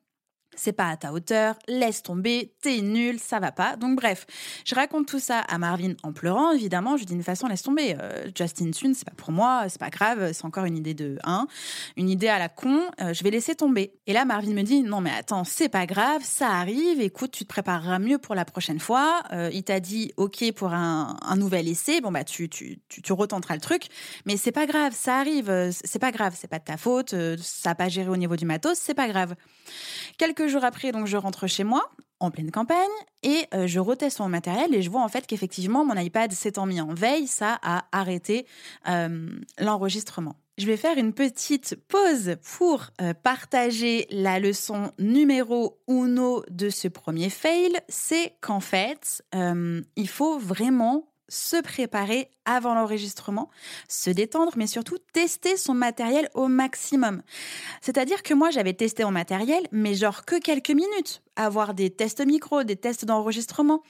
c'est 0.55 0.73
pas 0.73 0.89
à 0.89 0.97
ta 0.97 1.11
hauteur, 1.11 1.55
laisse 1.67 2.03
tomber, 2.03 2.53
t'es 2.61 2.81
nul, 2.81 3.19
ça 3.19 3.39
va 3.39 3.51
pas. 3.51 3.75
Donc 3.75 3.95
bref, 3.95 4.25
je 4.65 4.75
raconte 4.75 5.07
tout 5.07 5.19
ça 5.19 5.39
à 5.39 5.57
Marvin 5.57 5.93
en 6.03 6.13
pleurant, 6.13 6.51
évidemment. 6.51 6.97
Je 6.97 7.03
dis 7.03 7.13
d'une 7.13 7.23
façon, 7.23 7.47
laisse 7.47 7.63
tomber. 7.63 7.95
Euh, 7.99 8.27
Justin 8.35 8.71
Sun, 8.73 8.93
c'est 8.93 9.05
pas 9.05 9.15
pour 9.15 9.31
moi, 9.31 9.65
c'est 9.69 9.79
pas 9.79 9.89
grave, 9.89 10.31
c'est 10.33 10.45
encore 10.45 10.65
une 10.65 10.77
idée 10.77 10.93
de 10.93 11.17
1, 11.23 11.47
une 11.97 12.09
idée 12.09 12.27
à 12.27 12.39
la 12.39 12.49
con, 12.49 12.81
euh, 13.01 13.13
je 13.13 13.23
vais 13.23 13.31
laisser 13.31 13.55
tomber. 13.55 13.93
Et 14.07 14.13
là, 14.13 14.25
Marvin 14.25 14.53
me 14.53 14.63
dit, 14.63 14.81
non 14.81 15.01
mais 15.01 15.11
attends, 15.11 15.43
c'est 15.43 15.69
pas 15.69 15.85
grave, 15.85 16.21
ça 16.23 16.49
arrive, 16.49 17.01
écoute, 17.01 17.31
tu 17.31 17.43
te 17.43 17.49
prépareras 17.49 17.99
mieux 17.99 18.17
pour 18.17 18.35
la 18.35 18.45
prochaine 18.45 18.79
fois. 18.79 19.21
Euh, 19.31 19.49
il 19.53 19.63
t'a 19.63 19.79
dit, 19.79 20.11
ok 20.17 20.51
pour 20.53 20.73
un, 20.73 21.17
nouvel 21.37 21.67
essai, 21.67 21.99
bon 22.01 22.11
bah 22.11 22.23
tu, 22.23 22.49
tu, 22.49 22.79
tu, 22.87 23.13
retenteras 23.13 23.55
le 23.55 23.61
truc, 23.61 23.87
mais 24.25 24.37
c'est 24.37 24.51
pas 24.51 24.65
grave, 24.65 24.93
ça 24.93 25.17
arrive, 25.17 25.71
c'est 25.71 25.99
pas 25.99 26.11
grave, 26.11 26.35
c'est 26.37 26.47
pas 26.47 26.59
de 26.59 26.63
ta 26.63 26.77
faute, 26.77 27.15
ça 27.41 27.69
n'a 27.69 27.75
pas 27.75 27.89
géré 27.89 28.09
au 28.09 28.17
niveau 28.17 28.35
du 28.35 28.45
matos, 28.45 28.77
c'est 28.77 28.93
pas 28.93 29.07
grave. 29.07 29.35
Jours 30.47 30.63
après, 30.63 30.91
donc 30.91 31.07
je 31.07 31.17
rentre 31.17 31.47
chez 31.47 31.63
moi 31.63 31.89
en 32.19 32.31
pleine 32.31 32.51
campagne 32.51 32.77
et 33.21 33.45
euh, 33.53 33.67
je 33.67 33.79
reteste 33.79 34.19
mon 34.19 34.29
matériel 34.29 34.73
et 34.73 34.81
je 34.81 34.89
vois 34.89 35.01
en 35.01 35.09
fait 35.09 35.27
qu'effectivement 35.27 35.83
mon 35.83 35.95
iPad 35.95 36.31
s'étant 36.31 36.65
mis 36.65 36.79
en 36.79 36.93
veille, 36.93 37.27
ça 37.27 37.59
a 37.61 37.85
arrêté 37.91 38.45
l'enregistrement. 39.59 40.35
Je 40.57 40.67
vais 40.67 40.77
faire 40.77 40.97
une 40.97 41.13
petite 41.13 41.75
pause 41.87 42.35
pour 42.57 42.87
euh, 43.01 43.13
partager 43.13 44.05
la 44.11 44.39
leçon 44.39 44.91
numéro 44.99 45.79
uno 45.87 46.43
de 46.49 46.69
ce 46.69 46.87
premier 46.87 47.29
fail. 47.29 47.73
C'est 47.89 48.35
qu'en 48.39 48.59
fait, 48.59 49.23
il 49.33 50.07
faut 50.07 50.37
vraiment 50.37 51.12
se 51.33 51.61
préparer 51.61 52.29
avant 52.45 52.75
l'enregistrement, 52.75 53.49
se 53.87 54.09
détendre, 54.09 54.53
mais 54.55 54.67
surtout 54.67 54.97
tester 55.13 55.57
son 55.57 55.73
matériel 55.73 56.29
au 56.33 56.47
maximum. 56.47 57.23
C'est-à-dire 57.81 58.23
que 58.23 58.33
moi, 58.33 58.51
j'avais 58.51 58.73
testé 58.73 59.03
mon 59.03 59.11
matériel, 59.11 59.67
mais 59.71 59.95
genre 59.95 60.25
que 60.25 60.39
quelques 60.39 60.69
minutes. 60.69 61.21
Avoir 61.35 61.73
des 61.73 61.89
tests 61.89 62.25
micro, 62.25 62.63
des 62.63 62.75
tests 62.75 63.05
d'enregistrement. 63.05 63.81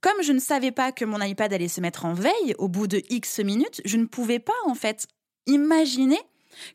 Comme 0.00 0.22
je 0.22 0.32
ne 0.32 0.38
savais 0.38 0.70
pas 0.70 0.92
que 0.92 1.04
mon 1.04 1.20
iPad 1.20 1.52
allait 1.52 1.68
se 1.68 1.80
mettre 1.80 2.04
en 2.04 2.14
veille 2.14 2.54
au 2.58 2.68
bout 2.68 2.86
de 2.86 3.02
X 3.10 3.40
minutes, 3.40 3.82
je 3.84 3.96
ne 3.96 4.06
pouvais 4.06 4.38
pas, 4.38 4.52
en 4.66 4.74
fait, 4.74 5.08
imaginer 5.46 6.20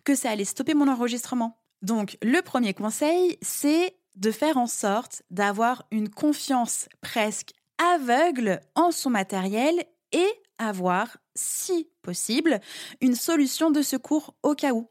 que 0.04 0.16
ça 0.16 0.30
allait 0.30 0.46
stopper 0.46 0.74
mon 0.74 0.88
enregistrement. 0.88 1.58
Donc, 1.82 2.18
le 2.22 2.42
premier 2.42 2.74
conseil, 2.74 3.38
c'est 3.42 3.96
de 4.16 4.32
faire 4.32 4.58
en 4.58 4.68
sorte 4.68 5.24
d'avoir 5.30 5.86
une 5.92 6.10
confiance 6.10 6.88
presque 7.02 7.54
aveugle 7.78 8.62
en 8.76 8.92
son 8.92 9.10
matériel 9.10 9.84
et 10.12 10.28
avoir, 10.58 11.18
si 11.36 11.90
possible, 12.02 12.60
une 13.02 13.16
solution 13.16 13.72
de 13.72 13.82
secours 13.82 14.36
au 14.44 14.56
cas 14.56 14.74
où. 14.74 14.90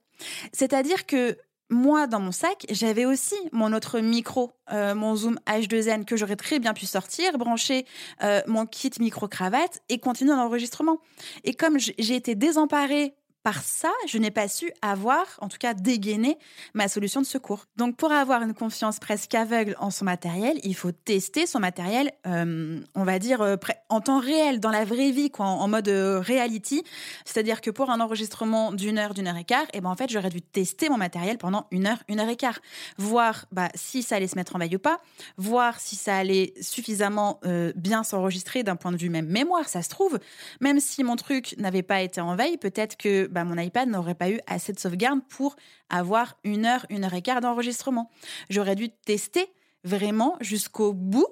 C'est-à-dire 0.53 1.07
que 1.07 1.37
moi, 1.71 2.07
dans 2.07 2.21
mon 2.21 2.33
sac, 2.33 2.67
j'avais 2.71 3.07
aussi 3.07 3.35
mon 3.53 3.73
autre 3.73 4.01
micro, 4.01 4.53
euh, 4.71 4.95
mon 4.95 5.17
Zoom 5.17 5.39
H2N 5.47 6.05
que 6.05 6.17
j'aurais 6.17 6.37
très 6.37 6.59
bien 6.59 6.75
pu 6.75 6.87
sortir, 6.87 7.39
brancher 7.39 7.87
euh, 8.23 8.43
mon 8.47 8.67
kit 8.67 8.91
micro-cravate 9.01 9.81
et 9.89 9.99
continuer 9.99 10.35
l'enregistrement. 10.35 10.99
Et 11.43 11.55
comme 11.55 11.79
j'ai 11.79 12.15
été 12.15 12.35
désemparée 12.35 13.15
par 13.45 13.63
ça, 13.63 13.93
je 14.09 14.17
n'ai 14.17 14.31
pas 14.31 14.49
su 14.49 14.73
avoir, 14.81 15.27
en 15.43 15.49
tout 15.49 15.59
cas 15.59 15.75
dégainer, 15.75 16.39
ma 16.73 16.89
solution 16.89 17.21
de 17.21 17.27
secours. 17.27 17.67
Donc 17.77 17.95
pour 17.95 18.11
avoir 18.11 18.43
une 18.43 18.55
confiance 18.55 18.99
presque 18.99 19.35
aveugle 19.35 19.77
en 19.79 19.91
son 19.91 20.07
matériel, 20.07 20.59
il 20.63 20.75
faut 20.75 20.93
tester 20.93 21.47
son 21.47 21.61
matériel, 21.61 22.11
euh, 22.27 22.81
on 22.95 23.05
va 23.05 23.19
dire, 23.19 23.43
euh, 23.43 23.57
en 23.91 24.01
temps 24.01 24.19
réel, 24.19 24.61
dans 24.61 24.71
la 24.71 24.87
vraie 24.87 25.11
vie, 25.11 25.31
quoi, 25.31 25.45
en, 25.45 25.69
mode 25.69 25.89
euh, 25.89 26.21
reality. 26.21 26.85
C'est-à-dire 27.27 27.61
que 27.61 27.71
pour 27.71 27.91
un 27.91 28.01
enregistrement 28.01 28.73
d'une 28.73 28.97
heure, 28.97 29.13
d'une 29.13 29.29
heure 29.29 29.37
et 29.37 29.45
quart, 29.45 29.65
et 29.65 29.75
eh 29.79 29.81
ben 29.83 29.91
en 29.91 29.97
fait 29.97 30.09
j'aurais 30.11 30.31
dû 30.31 30.41
tester 30.41 30.89
mon 30.89 30.97
matériel 30.97 31.37
pendant 31.37 31.67
une 31.71 31.87
heure, 31.87 31.99
une 32.09 32.21
heure 32.21 32.29
et 32.31 32.37
quart, 32.37 32.61
voir 32.97 33.45
bah, 33.53 33.69
si 33.75 34.03
ça 34.03 34.17
allait 34.17 34.27
se 34.27 34.37
mettre 34.37 34.57
en 34.57 34.59
veille 34.59 34.77
ou 34.77 34.79
pas, 34.79 35.01
voir 35.37 35.81
si 35.81 35.97
ça 35.97 36.17
allait 36.17 36.55
suffisamment 36.63 37.41
bien 37.77 38.05
s'enregistrer 38.05 38.63
d'un 38.63 38.77
point 38.77 38.93
de 38.93 38.97
vue 38.97 39.11
même 39.11 39.27
mémoire, 39.27 39.69
ça 39.69 39.83
se 39.83 39.91
trouve. 39.91 40.19
Même 40.61 40.81
si 40.81 41.05
mon 41.05 41.17
truc 41.17 41.55
n'avait 41.59 41.83
pas 41.83 42.01
été 42.01 42.23
en 42.23 42.37
veille, 42.37 42.57
peut-être 42.57 42.97
que 42.97 43.29
bah, 43.35 43.45
mon 43.45 43.59
iPad 43.59 43.89
n'aurait 43.89 44.15
pas 44.15 44.31
eu 44.31 44.41
assez 44.47 44.73
de 44.73 44.79
sauvegarde 44.79 45.21
pour 45.29 45.57
avoir 45.91 46.39
une 46.45 46.65
heure, 46.65 46.87
une 46.89 47.05
heure 47.05 47.15
et 47.15 47.23
quart 47.23 47.41
d'enregistrement. 47.41 48.11
J'aurais 48.49 48.77
dû 48.77 48.89
tester 48.89 49.53
vraiment 49.85 50.37
jusqu'au 50.41 50.95
bout 50.95 51.27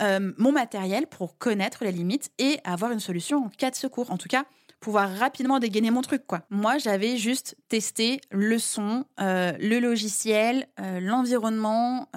euh, 0.00 0.32
mon 0.38 0.52
matériel 0.52 1.06
pour 1.08 1.38
connaître 1.38 1.82
les 1.82 1.90
limites 1.90 2.30
et 2.38 2.58
avoir 2.62 2.92
une 2.92 3.00
solution 3.00 3.46
en 3.46 3.48
cas 3.48 3.70
de 3.70 3.74
secours. 3.74 4.12
En 4.12 4.16
tout 4.16 4.28
cas, 4.28 4.44
pouvoir 4.78 5.10
rapidement 5.16 5.58
dégainer 5.58 5.90
mon 5.90 6.02
truc 6.02 6.24
quoi. 6.26 6.42
Moi, 6.50 6.78
j'avais 6.78 7.16
juste 7.16 7.56
testé 7.68 8.20
le 8.30 8.58
son, 8.58 9.04
euh, 9.20 9.52
le 9.58 9.80
logiciel, 9.80 10.68
euh, 10.78 11.00
l'environnement, 11.00 12.08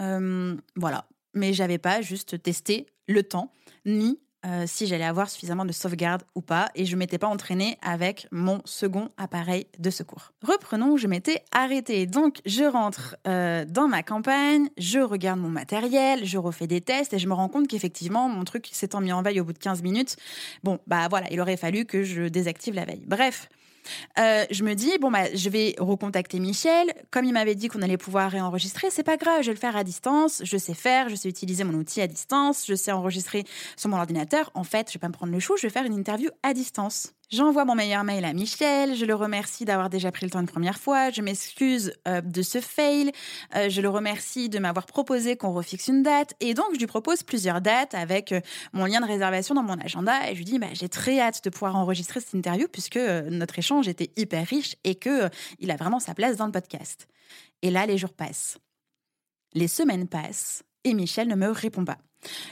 voilà. 0.75 1.07
Mais 1.33 1.53
j'avais 1.53 1.77
pas 1.77 2.01
juste 2.01 2.43
testé 2.43 2.87
le 3.07 3.23
temps 3.23 3.51
ni 3.85 4.19
euh, 4.45 4.63
si 4.65 4.87
j'allais 4.87 5.05
avoir 5.05 5.29
suffisamment 5.29 5.65
de 5.65 5.71
sauvegarde 5.71 6.23
ou 6.35 6.41
pas, 6.41 6.69
et 6.73 6.85
je 6.85 6.95
m'étais 6.95 7.17
pas 7.17 7.27
entraînée 7.27 7.77
avec 7.81 8.27
mon 8.31 8.61
second 8.65 9.09
appareil 9.17 9.67
de 9.77 9.89
secours. 9.89 10.31
Reprenons, 10.41 10.97
je 10.97 11.07
m'étais 11.07 11.43
arrêtée. 11.51 12.07
Donc 12.07 12.41
je 12.45 12.63
rentre 12.63 13.15
euh, 13.27 13.65
dans 13.65 13.87
ma 13.87 14.03
campagne, 14.03 14.69
je 14.77 14.99
regarde 14.99 15.39
mon 15.39 15.49
matériel, 15.49 16.25
je 16.25 16.37
refais 16.37 16.67
des 16.67 16.81
tests 16.81 17.13
et 17.13 17.19
je 17.19 17.27
me 17.27 17.33
rends 17.33 17.49
compte 17.49 17.67
qu'effectivement 17.67 18.29
mon 18.29 18.43
truc 18.43 18.67
s'étant 18.71 19.01
mis 19.01 19.13
en 19.13 19.21
veille 19.21 19.39
au 19.39 19.43
bout 19.43 19.53
de 19.53 19.59
15 19.59 19.83
minutes, 19.83 20.15
bon 20.63 20.79
bah 20.87 21.07
voilà, 21.09 21.27
il 21.31 21.39
aurait 21.39 21.57
fallu 21.57 21.85
que 21.85 22.03
je 22.03 22.23
désactive 22.23 22.73
la 22.73 22.85
veille. 22.85 23.03
Bref, 23.05 23.47
euh, 24.19 24.45
je 24.49 24.63
me 24.63 24.73
dis, 24.73 24.97
bon, 24.99 25.11
bah, 25.11 25.33
je 25.33 25.49
vais 25.49 25.75
recontacter 25.79 26.39
Michel. 26.39 26.93
Comme 27.11 27.25
il 27.25 27.33
m'avait 27.33 27.55
dit 27.55 27.67
qu'on 27.67 27.81
allait 27.81 27.97
pouvoir 27.97 28.31
réenregistrer, 28.31 28.89
c'est 28.89 29.03
pas 29.03 29.17
grave, 29.17 29.41
je 29.41 29.47
vais 29.47 29.53
le 29.53 29.59
faire 29.59 29.75
à 29.75 29.83
distance. 29.83 30.41
Je 30.43 30.57
sais 30.57 30.73
faire, 30.73 31.09
je 31.09 31.15
sais 31.15 31.29
utiliser 31.29 31.63
mon 31.63 31.73
outil 31.73 32.01
à 32.01 32.07
distance, 32.07 32.65
je 32.67 32.75
sais 32.75 32.91
enregistrer 32.91 33.45
sur 33.77 33.89
mon 33.89 33.97
ordinateur. 33.97 34.51
En 34.53 34.63
fait, 34.63 34.89
je 34.89 34.93
vais 34.93 34.99
pas 34.99 35.07
me 35.07 35.13
prendre 35.13 35.33
le 35.33 35.39
chou, 35.39 35.55
je 35.57 35.63
vais 35.63 35.69
faire 35.69 35.85
une 35.85 35.97
interview 35.97 36.29
à 36.43 36.53
distance. 36.53 37.13
J'envoie 37.31 37.63
mon 37.63 37.75
meilleur 37.75 38.03
mail 38.03 38.25
à 38.25 38.33
Michel, 38.33 38.93
je 38.93 39.05
le 39.05 39.15
remercie 39.15 39.63
d'avoir 39.63 39.89
déjà 39.89 40.11
pris 40.11 40.25
le 40.25 40.29
temps 40.29 40.41
une 40.41 40.47
première 40.47 40.77
fois, 40.77 41.11
je 41.11 41.21
m'excuse 41.21 41.93
euh, 42.05 42.19
de 42.19 42.41
ce 42.41 42.59
fail, 42.59 43.13
euh, 43.55 43.69
je 43.69 43.79
le 43.79 43.87
remercie 43.87 44.49
de 44.49 44.59
m'avoir 44.59 44.85
proposé 44.85 45.37
qu'on 45.37 45.53
refixe 45.53 45.87
une 45.87 46.03
date, 46.03 46.33
et 46.41 46.53
donc 46.53 46.65
je 46.73 46.79
lui 46.79 46.87
propose 46.87 47.23
plusieurs 47.23 47.61
dates 47.61 47.93
avec 47.93 48.33
euh, 48.33 48.41
mon 48.73 48.83
lien 48.83 48.99
de 48.99 49.05
réservation 49.05 49.55
dans 49.55 49.63
mon 49.63 49.79
agenda, 49.79 50.29
et 50.29 50.33
je 50.33 50.39
lui 50.39 50.43
dis, 50.43 50.59
bah, 50.59 50.67
j'ai 50.73 50.89
très 50.89 51.21
hâte 51.21 51.41
de 51.41 51.49
pouvoir 51.49 51.77
enregistrer 51.77 52.19
cette 52.19 52.33
interview 52.33 52.67
puisque 52.67 52.97
notre 52.97 53.57
échange 53.57 53.87
était 53.87 54.11
hyper 54.17 54.45
riche 54.45 54.75
et 54.83 54.95
que 54.95 55.29
il 55.59 55.71
a 55.71 55.77
vraiment 55.77 56.01
sa 56.01 56.13
place 56.13 56.35
dans 56.35 56.47
le 56.47 56.51
podcast. 56.51 57.07
Et 57.61 57.71
là, 57.71 57.85
les 57.85 57.97
jours 57.97 58.11
passent. 58.11 58.57
Les 59.53 59.69
semaines 59.69 60.09
passent, 60.09 60.63
et 60.83 60.93
Michel 60.93 61.29
ne 61.29 61.35
me 61.35 61.47
répond 61.47 61.85
pas. 61.85 61.99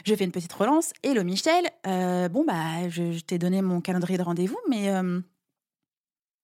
Je 0.06 0.16
fais 0.16 0.24
une 0.24 0.32
petite 0.32 0.54
relance. 0.54 0.94
Hello 1.04 1.24
Michel, 1.24 1.70
euh, 1.88 2.30
bon 2.30 2.44
bah 2.44 2.90
je, 2.90 3.20
t'ai 3.20 3.38
donné 3.38 3.62
mon 3.62 3.82
calendrier 3.82 4.18
de 4.18 4.24
rendez-vous, 4.24 4.60
mais 4.70 4.90
euh, 4.90 5.20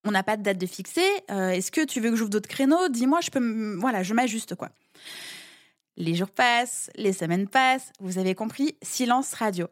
on 0.04 0.12
n'a 0.12 0.24
pas 0.24 0.38
de 0.38 0.44
date 0.44 0.58
de 0.58 0.66
fixer. 0.66 1.08
Euh, 1.32 1.50
est-ce 1.50 1.72
que 1.72 1.86
tu 1.86 2.00
veux 2.00 2.12
que 2.12 2.16
j'ouvre 2.16 2.30
d'autres 2.30 2.50
créneaux? 2.50 2.90
Dis-moi, 2.90 3.22
je 3.22 3.32
peux, 3.32 3.76
voilà, 3.80 4.04
je 4.04 4.14
m'ajuste 4.14 4.56
quoi. 4.56 4.70
Les 5.98 6.14
jours 6.14 6.30
passent, 6.30 6.90
les 6.96 7.14
semaines 7.14 7.48
passent. 7.48 7.92
Vous 8.00 8.18
avez 8.18 8.36
compris? 8.36 8.76
Silence 8.82 9.34
radio. 9.34 9.68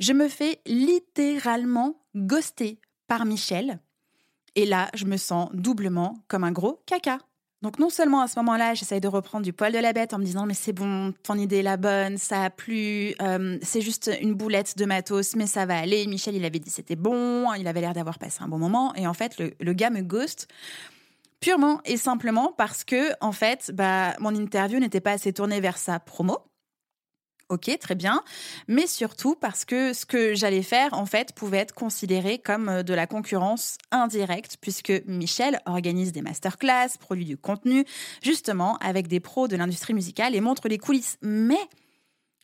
Je 0.00 0.12
me 0.12 0.28
fais 0.28 0.60
littéralement 0.66 2.00
ghoster 2.16 2.80
par 3.06 3.24
Michel. 3.24 3.78
Et 4.54 4.66
là, 4.66 4.90
je 4.94 5.04
me 5.04 5.16
sens 5.16 5.50
doublement 5.52 6.16
comme 6.26 6.42
un 6.42 6.52
gros 6.52 6.82
caca. 6.86 7.18
Donc 7.60 7.80
non 7.80 7.90
seulement 7.90 8.20
à 8.20 8.28
ce 8.28 8.38
moment-là, 8.38 8.74
j'essaye 8.74 9.00
de 9.00 9.08
reprendre 9.08 9.44
du 9.44 9.52
poil 9.52 9.72
de 9.72 9.78
la 9.78 9.92
bête 9.92 10.14
en 10.14 10.18
me 10.18 10.24
disant 10.24 10.46
mais 10.46 10.54
c'est 10.54 10.72
bon, 10.72 11.12
ton 11.24 11.34
idée 11.34 11.56
est 11.56 11.62
la 11.62 11.76
bonne, 11.76 12.16
ça 12.16 12.44
a 12.44 12.50
plu, 12.50 13.14
euh, 13.20 13.58
c'est 13.62 13.80
juste 13.80 14.10
une 14.20 14.34
boulette 14.34 14.78
de 14.78 14.84
matos, 14.84 15.34
mais 15.34 15.48
ça 15.48 15.66
va 15.66 15.76
aller. 15.76 16.06
Michel, 16.06 16.36
il 16.36 16.44
avait 16.44 16.60
dit 16.60 16.70
c'était 16.70 16.94
bon, 16.94 17.52
il 17.54 17.66
avait 17.66 17.80
l'air 17.80 17.94
d'avoir 17.94 18.18
passé 18.20 18.42
un 18.42 18.48
bon 18.48 18.58
moment, 18.58 18.94
et 18.94 19.08
en 19.08 19.14
fait 19.14 19.38
le, 19.38 19.54
le 19.58 19.72
gars 19.72 19.90
me 19.90 20.02
ghost 20.02 20.46
purement 21.40 21.80
et 21.84 21.96
simplement 21.96 22.52
parce 22.56 22.84
que 22.84 23.12
en 23.20 23.32
fait, 23.32 23.72
bah 23.74 24.14
mon 24.20 24.34
interview 24.34 24.78
n'était 24.78 25.00
pas 25.00 25.12
assez 25.12 25.32
tournée 25.32 25.60
vers 25.60 25.78
sa 25.78 25.98
promo. 25.98 26.38
Ok, 27.48 27.70
très 27.80 27.94
bien. 27.94 28.22
Mais 28.66 28.86
surtout 28.86 29.34
parce 29.34 29.64
que 29.64 29.94
ce 29.94 30.04
que 30.04 30.34
j'allais 30.34 30.62
faire, 30.62 30.92
en 30.92 31.06
fait, 31.06 31.32
pouvait 31.32 31.58
être 31.58 31.74
considéré 31.74 32.38
comme 32.38 32.68
euh, 32.68 32.82
de 32.82 32.92
la 32.92 33.06
concurrence 33.06 33.78
indirecte, 33.90 34.58
puisque 34.60 34.92
Michel 35.06 35.60
organise 35.64 36.12
des 36.12 36.20
masterclass, 36.20 36.98
produit 37.00 37.24
du 37.24 37.38
contenu, 37.38 37.86
justement, 38.22 38.76
avec 38.78 39.08
des 39.08 39.20
pros 39.20 39.48
de 39.48 39.56
l'industrie 39.56 39.94
musicale 39.94 40.34
et 40.34 40.42
montre 40.42 40.68
les 40.68 40.76
coulisses. 40.76 41.16
Mais 41.22 41.60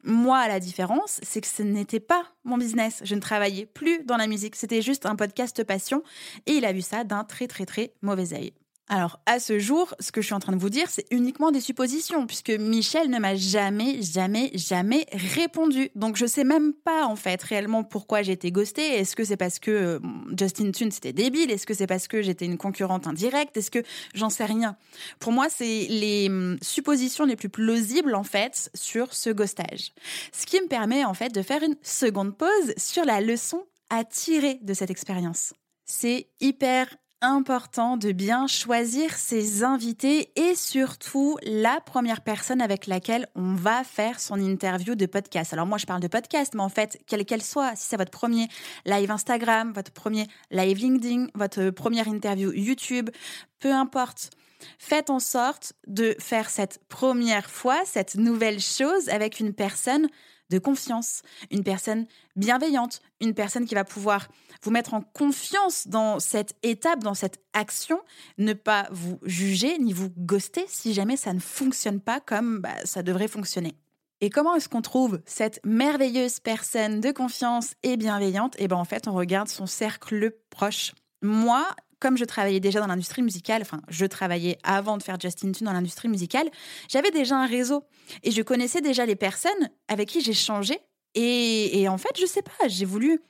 moi, 0.05 0.49
la 0.49 0.59
différence, 0.59 1.21
c'est 1.23 1.43
que 1.43 1.47
ce 1.47 1.63
n'était 1.63 2.01
pas 2.01 2.25
mon 2.45 2.57
business. 2.57 3.03
Je 3.05 3.15
ne 3.15 3.21
travaillais 3.21 3.67
plus 3.67 4.05
dans 4.05 4.17
la 4.17 4.27
musique. 4.27 4.57
C'était 4.57 4.83
juste 4.83 5.05
un 5.05 5.17
podcast 5.17 5.65
passion. 5.65 6.03
Et 6.47 6.53
il 6.53 6.65
a 6.65 6.73
vu 6.73 6.81
ça 6.81 7.05
d'un 7.05 7.25
très, 7.25 7.47
très, 7.47 7.67
très 7.67 7.93
mauvais 8.01 8.33
œil. 8.33 8.53
Alors, 8.89 9.19
à 9.25 9.41
ce 9.41 9.59
jour, 9.59 9.95
ce 9.99 10.13
que 10.13 10.21
je 10.21 10.27
suis 10.27 10.35
en 10.35 10.41
train 10.41 10.53
de 10.53 10.61
vous 10.61 10.69
dire, 10.69 10.91
c'est 10.91 11.07
uniquement 11.11 11.51
des 11.51 11.63
suppositions, 11.63 12.27
puisque 12.27 12.51
Michel 12.51 13.09
ne 13.09 13.19
m'a 13.19 13.35
jamais, 13.35 14.03
jamais, 14.03 14.51
jamais 14.55 15.07
répondu. 15.11 15.89
Donc, 15.95 16.17
je 16.17 16.27
sais 16.27 16.45
même 16.45 16.75
pas, 16.75 17.07
en 17.07 17.17
fait, 17.17 17.43
réellement 17.43 17.83
pourquoi 17.83 18.21
j'ai 18.21 18.33
été 18.33 18.53
ghostée. 18.53 18.83
Est-ce 18.83 19.17
que 19.17 19.25
c'est 19.25 19.39
parce 19.39 19.59
que 19.59 19.71
euh, 19.71 19.99
Justin 20.39 20.71
Tune, 20.71 20.91
c'était 20.91 21.15
débile? 21.15 21.51
Est-ce 21.51 21.67
que 21.67 21.73
c'est 21.73 21.87
parce 21.87 22.09
que 22.09 22.21
j'étais 22.21 22.45
une 22.45 22.59
concurrente 22.59 23.07
indirecte? 23.07 23.57
Est-ce 23.57 23.71
que 23.71 23.83
j'en 24.13 24.29
sais 24.29 24.45
rien 24.45 24.77
Pour 25.19 25.33
moi, 25.33 25.47
c'est 25.49 25.87
les 25.89 26.27
hum, 26.29 26.59
suppositions 26.61 27.25
les 27.25 27.37
plus 27.37 27.49
plausibles, 27.49 28.15
en 28.15 28.25
fait, 28.25 28.71
sur 28.75 29.15
ce 29.15 29.31
ghostage. 29.31 29.93
Ce 30.33 30.45
qui 30.45 30.61
me 30.61 30.69
permet, 30.69 31.07
en 31.07 31.15
fait, 31.15 31.35
de 31.35 31.41
faire 31.41 31.63
une 31.63 31.77
seconde 31.83 32.37
pause 32.37 32.75
sur 32.77 33.07
la 33.07 33.23
leçon 33.23 33.65
à 33.89 34.05
tirer 34.05 34.59
de 34.61 34.75
cette 34.75 34.91
expérience. 34.91 35.55
C'est 35.87 36.29
hyper 36.41 36.87
important 37.21 37.97
de 37.97 38.13
bien 38.13 38.47
choisir 38.47 39.15
ses 39.15 39.65
invités 39.65 40.31
et 40.37 40.55
surtout 40.55 41.39
la 41.43 41.81
première 41.81 42.21
personne 42.21 42.61
avec 42.61 42.87
laquelle 42.87 43.29
on 43.35 43.55
va 43.55 43.83
faire 43.85 44.21
son 44.21 44.41
interview 44.41 44.95
de 44.95 45.07
podcast. 45.07 45.53
Alors 45.53 45.67
moi 45.67 45.79
je 45.79 45.87
parle 45.87 46.01
de 46.01 46.09
podcast, 46.09 46.55
mais 46.55 46.63
en 46.63 46.69
fait, 46.69 47.01
quelle 47.07 47.25
qu'elle 47.25 47.43
soit, 47.43 47.77
si 47.77 47.89
c'est 47.89 47.97
votre 47.97 48.11
premier 48.11 48.49
live 48.85 49.11
Instagram, 49.11 49.73
votre 49.73 49.93
premier 49.93 50.27
live 50.51 50.79
LinkedIn, 50.79 51.29
votre 51.35 51.71
première 51.71 52.09
interview 52.09 52.53
YouTube, 52.53 53.11
peu 53.59 53.73
importe. 53.73 54.31
Faites 54.79 55.11
en 55.11 55.19
sorte 55.19 55.75
de 55.87 56.17
faire 56.19 56.49
cette 56.51 56.81
première 56.89 57.51
fois, 57.51 57.81
cette 57.85 58.15
nouvelle 58.17 58.61
chose 58.61 59.09
avec 59.09 59.41
une 59.41 59.53
personne 59.53 60.09
de 60.51 60.59
confiance, 60.59 61.23
une 61.51 61.65
personne 61.65 62.07
bienveillante, 62.37 63.01
une 63.21 63.35
personne 63.35 63.67
qui 63.67 63.75
va 63.75 63.85
pouvoir 63.85 64.29
vous 64.65 64.71
mettre 64.71 64.95
en 64.95 65.03
confiance 65.03 65.87
dans 65.87 66.19
cette 66.19 66.57
étape, 66.63 67.01
dans 67.01 67.15
cette 67.15 67.41
action, 67.53 68.01
ne 68.39 68.55
pas 68.55 68.89
vous 68.91 69.19
juger 69.23 69.79
ni 69.79 69.93
vous 69.93 70.11
ghoster 70.17 70.65
si 70.69 70.95
jamais 70.95 71.17
ça 71.17 71.33
ne 71.33 71.41
fonctionne 71.41 72.01
pas 72.01 72.21
comme 72.21 72.61
bah, 72.61 72.75
ça 72.85 73.03
devrait 73.03 73.29
fonctionner. 73.29 73.75
Et 74.21 74.31
comment 74.31 74.55
est-ce 74.55 74.71
qu'on 74.71 74.81
trouve 74.81 75.21
cette 75.27 75.61
merveilleuse 75.65 76.41
personne 76.41 77.01
de 77.01 77.11
confiance 77.11 77.75
et 77.83 77.99
bienveillante? 77.99 78.55
Eh 78.59 78.69
bien 78.69 78.79
en 78.79 78.85
fait, 78.85 79.07
on 79.07 79.13
regarde 79.13 79.49
son 79.49 79.67
cercle 79.67 80.33
proche. 80.49 80.93
Moi, 81.21 81.67
comme 82.01 82.17
je 82.17 82.25
travaillais 82.25 82.61
déjà 82.61 82.81
dans 82.81 82.87
l'industrie 82.87 83.23
musicale, 83.23 83.63
enfin, 83.63 83.83
je 83.89 84.07
travaillais 84.07 84.59
avant 84.63 84.97
de 84.97 85.03
faire 85.03 85.21
Justin 85.21 85.53
Tune 85.53 85.67
dans 85.67 85.73
l'industrie 85.73 86.09
musicale, 86.09 86.49
j'avais 86.89 87.11
déjà 87.11 87.37
un 87.37 87.47
réseau 87.47 87.85
et 88.23 88.31
je 88.31 88.41
connaissais 88.43 88.81
déjà 88.81 89.05
les 89.05 89.17
personnes 89.17 89.53
avec 89.89 90.09
qui 90.09 90.21
j'ai 90.23 90.33
changé. 90.33 90.79
Et, 91.15 91.87
en 91.89 91.97
fait, 91.97 92.19
je 92.19 92.27
sais 92.27 92.43
pas, 92.43 92.67
j'ai 92.67 92.85
voulu 92.85 93.21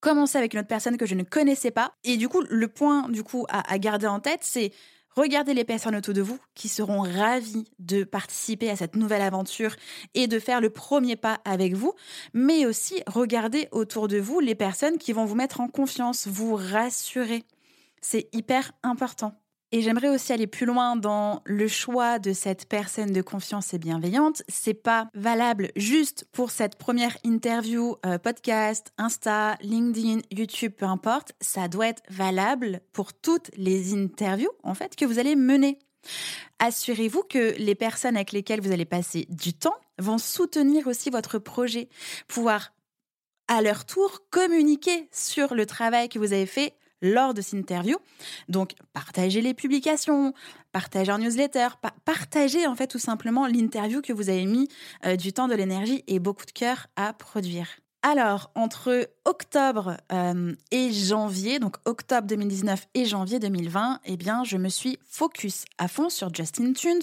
commencer 0.00 0.38
avec 0.38 0.54
une 0.54 0.60
autre 0.60 0.68
personne 0.68 0.96
que 0.96 1.06
je 1.06 1.14
ne 1.14 1.22
connaissais 1.22 1.70
pas. 1.70 1.92
Et 2.04 2.16
du 2.16 2.28
coup, 2.28 2.42
le 2.48 2.68
point 2.68 3.08
du 3.08 3.22
coup 3.22 3.46
à, 3.48 3.72
à 3.72 3.78
garder 3.78 4.06
en 4.06 4.20
tête, 4.20 4.40
c'est 4.42 4.72
regarder 5.18 5.54
les 5.54 5.64
personnes 5.64 5.96
autour 5.96 6.14
de 6.14 6.22
vous 6.22 6.38
qui 6.54 6.68
seront 6.68 7.00
ravies 7.00 7.64
de 7.78 8.04
participer 8.04 8.70
à 8.70 8.76
cette 8.76 8.96
nouvelle 8.96 9.22
aventure 9.22 9.74
et 10.14 10.26
de 10.26 10.38
faire 10.38 10.60
le 10.60 10.70
premier 10.70 11.16
pas 11.16 11.40
avec 11.44 11.74
vous, 11.74 11.94
mais 12.34 12.66
aussi 12.66 13.02
regarder 13.06 13.68
autour 13.72 14.08
de 14.08 14.18
vous 14.18 14.40
les 14.40 14.54
personnes 14.54 14.98
qui 14.98 15.12
vont 15.12 15.24
vous 15.24 15.34
mettre 15.34 15.60
en 15.60 15.68
confiance, 15.68 16.28
vous 16.28 16.54
rassurer. 16.54 17.44
C'est 18.00 18.28
hyper 18.32 18.72
important. 18.82 19.34
Et 19.70 19.82
j'aimerais 19.82 20.08
aussi 20.08 20.32
aller 20.32 20.46
plus 20.46 20.64
loin 20.64 20.96
dans 20.96 21.42
le 21.44 21.68
choix 21.68 22.18
de 22.18 22.32
cette 22.32 22.66
personne 22.66 23.12
de 23.12 23.20
confiance 23.20 23.74
et 23.74 23.78
bienveillante. 23.78 24.42
C'est 24.48 24.72
pas 24.72 25.08
valable 25.12 25.70
juste 25.76 26.24
pour 26.32 26.50
cette 26.50 26.76
première 26.76 27.18
interview, 27.22 27.96
euh, 28.06 28.16
podcast, 28.16 28.92
Insta, 28.96 29.56
LinkedIn, 29.60 30.20
YouTube, 30.30 30.72
peu 30.72 30.86
importe. 30.86 31.32
Ça 31.42 31.68
doit 31.68 31.88
être 31.88 32.02
valable 32.08 32.80
pour 32.94 33.12
toutes 33.12 33.50
les 33.58 33.92
interviews, 33.92 34.50
en 34.62 34.72
fait, 34.72 34.96
que 34.96 35.04
vous 35.04 35.18
allez 35.18 35.36
mener. 35.36 35.78
Assurez-vous 36.60 37.24
que 37.24 37.54
les 37.58 37.74
personnes 37.74 38.16
avec 38.16 38.32
lesquelles 38.32 38.62
vous 38.62 38.72
allez 38.72 38.86
passer 38.86 39.26
du 39.28 39.52
temps 39.52 39.76
vont 39.98 40.18
soutenir 40.18 40.86
aussi 40.86 41.10
votre 41.10 41.38
projet, 41.38 41.90
pouvoir 42.26 42.72
à 43.48 43.60
leur 43.60 43.84
tour 43.84 44.22
communiquer 44.30 45.08
sur 45.12 45.54
le 45.54 45.66
travail 45.66 46.08
que 46.08 46.18
vous 46.18 46.32
avez 46.32 46.46
fait 46.46 46.74
lors 47.02 47.34
de 47.34 47.40
cette 47.40 47.58
interview. 47.58 47.96
Donc, 48.48 48.72
partagez 48.92 49.40
les 49.40 49.54
publications, 49.54 50.32
partagez 50.72 51.12
en 51.12 51.18
newsletter, 51.18 51.68
partagez 52.04 52.66
en 52.66 52.74
fait 52.74 52.86
tout 52.86 52.98
simplement 52.98 53.46
l'interview 53.46 54.00
que 54.00 54.12
vous 54.12 54.28
avez 54.28 54.46
mis 54.46 54.68
euh, 55.06 55.16
du 55.16 55.32
temps, 55.32 55.48
de 55.48 55.54
l'énergie 55.54 56.04
et 56.06 56.18
beaucoup 56.18 56.46
de 56.46 56.52
cœur 56.52 56.86
à 56.96 57.12
produire. 57.12 57.68
Alors, 58.02 58.50
entre 58.54 59.10
octobre 59.28 59.98
euh, 60.10 60.54
et 60.70 60.90
janvier, 60.90 61.58
donc 61.58 61.76
octobre 61.84 62.26
2019 62.26 62.88
et 62.94 63.04
janvier 63.04 63.38
2020, 63.38 64.00
eh 64.06 64.16
bien, 64.16 64.42
je 64.42 64.56
me 64.56 64.70
suis 64.70 64.98
focus 65.06 65.66
à 65.76 65.86
fond 65.86 66.08
sur 66.08 66.34
Justin 66.34 66.72
Tunes. 66.72 67.02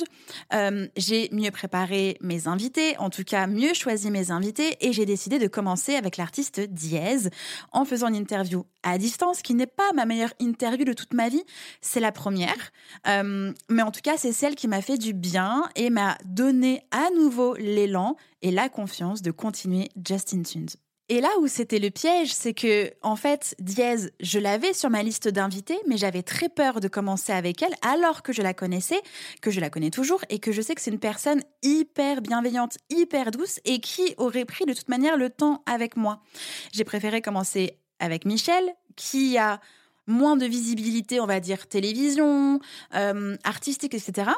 Euh, 0.51 0.87
j'ai 0.97 1.29
mieux 1.31 1.51
préparé 1.51 2.17
mes 2.21 2.47
invités, 2.47 2.97
en 2.97 3.11
tout 3.11 3.23
cas 3.23 3.45
mieux 3.45 3.75
choisi 3.75 4.09
mes 4.09 4.31
invités, 4.31 4.75
et 4.81 4.91
j'ai 4.91 5.05
décidé 5.05 5.37
de 5.37 5.45
commencer 5.45 5.93
avec 5.93 6.17
l'artiste 6.17 6.61
Diez 6.61 7.29
en 7.71 7.85
faisant 7.85 8.07
une 8.07 8.15
interview 8.15 8.65
à 8.81 8.97
distance, 8.97 9.43
qui 9.43 9.53
n'est 9.53 9.67
pas 9.67 9.93
ma 9.93 10.05
meilleure 10.05 10.33
interview 10.39 10.83
de 10.83 10.93
toute 10.93 11.13
ma 11.13 11.29
vie, 11.29 11.43
c'est 11.79 11.99
la 11.99 12.11
première, 12.11 12.71
euh, 13.07 13.53
mais 13.69 13.83
en 13.83 13.91
tout 13.91 14.01
cas, 14.01 14.17
c'est 14.17 14.33
celle 14.33 14.55
qui 14.55 14.67
m'a 14.67 14.81
fait 14.81 14.97
du 14.97 15.13
bien 15.13 15.69
et 15.75 15.91
m'a 15.91 16.17
donné 16.25 16.81
à 16.89 17.11
nouveau 17.15 17.55
l'élan 17.55 18.15
et 18.41 18.49
la 18.49 18.67
confiance 18.67 19.21
de 19.21 19.29
continuer 19.29 19.89
Justin 20.03 20.41
Tunes. 20.41 20.69
Et 21.07 21.21
là 21.21 21.29
où 21.39 21.47
c'était 21.47 21.77
le 21.77 21.91
piège, 21.91 22.33
c'est 22.33 22.55
que, 22.55 22.91
en 23.03 23.15
fait, 23.15 23.55
Diez, 23.59 24.11
je 24.19 24.39
l'avais 24.39 24.73
sur 24.73 24.89
ma 24.89 25.03
liste 25.03 25.27
d'invités, 25.27 25.77
mais 25.87 25.97
j'avais 25.97 26.23
très 26.23 26.49
peur 26.49 26.79
de 26.79 26.87
commencer 26.87 27.31
avec 27.31 27.61
elle, 27.61 27.75
alors 27.83 28.23
que 28.23 28.33
je 28.33 28.41
la 28.41 28.55
connaissais, 28.55 28.99
que 29.39 29.51
je 29.51 29.59
la 29.59 29.69
connais 29.69 29.91
toujours, 29.91 30.21
et 30.29 30.39
que 30.39 30.51
je 30.51 30.63
sais 30.63 30.73
que 30.73 30.81
c'est 30.81 30.89
une 30.89 30.99
personne 30.99 31.43
hyper 31.61 32.21
bienveillante, 32.21 32.77
hyper 32.89 33.29
douce, 33.29 33.59
et 33.65 33.79
qui 33.79 34.15
aurait 34.17 34.45
pris 34.45 34.65
de 34.65 34.73
toute 34.73 34.89
manière 34.89 35.15
le 35.15 35.29
temps 35.29 35.61
avec 35.67 35.95
moi. 35.95 36.23
J'ai 36.71 36.83
préféré 36.83 37.21
commencer 37.21 37.77
avec 37.99 38.25
Michel, 38.25 38.63
qui 38.95 39.37
a 39.37 39.61
moins 40.07 40.37
de 40.37 40.45
visibilité, 40.47 41.19
on 41.19 41.27
va 41.27 41.39
dire, 41.39 41.67
télévision, 41.67 42.59
euh, 42.95 43.37
artistique, 43.43 43.93
etc 43.93 44.31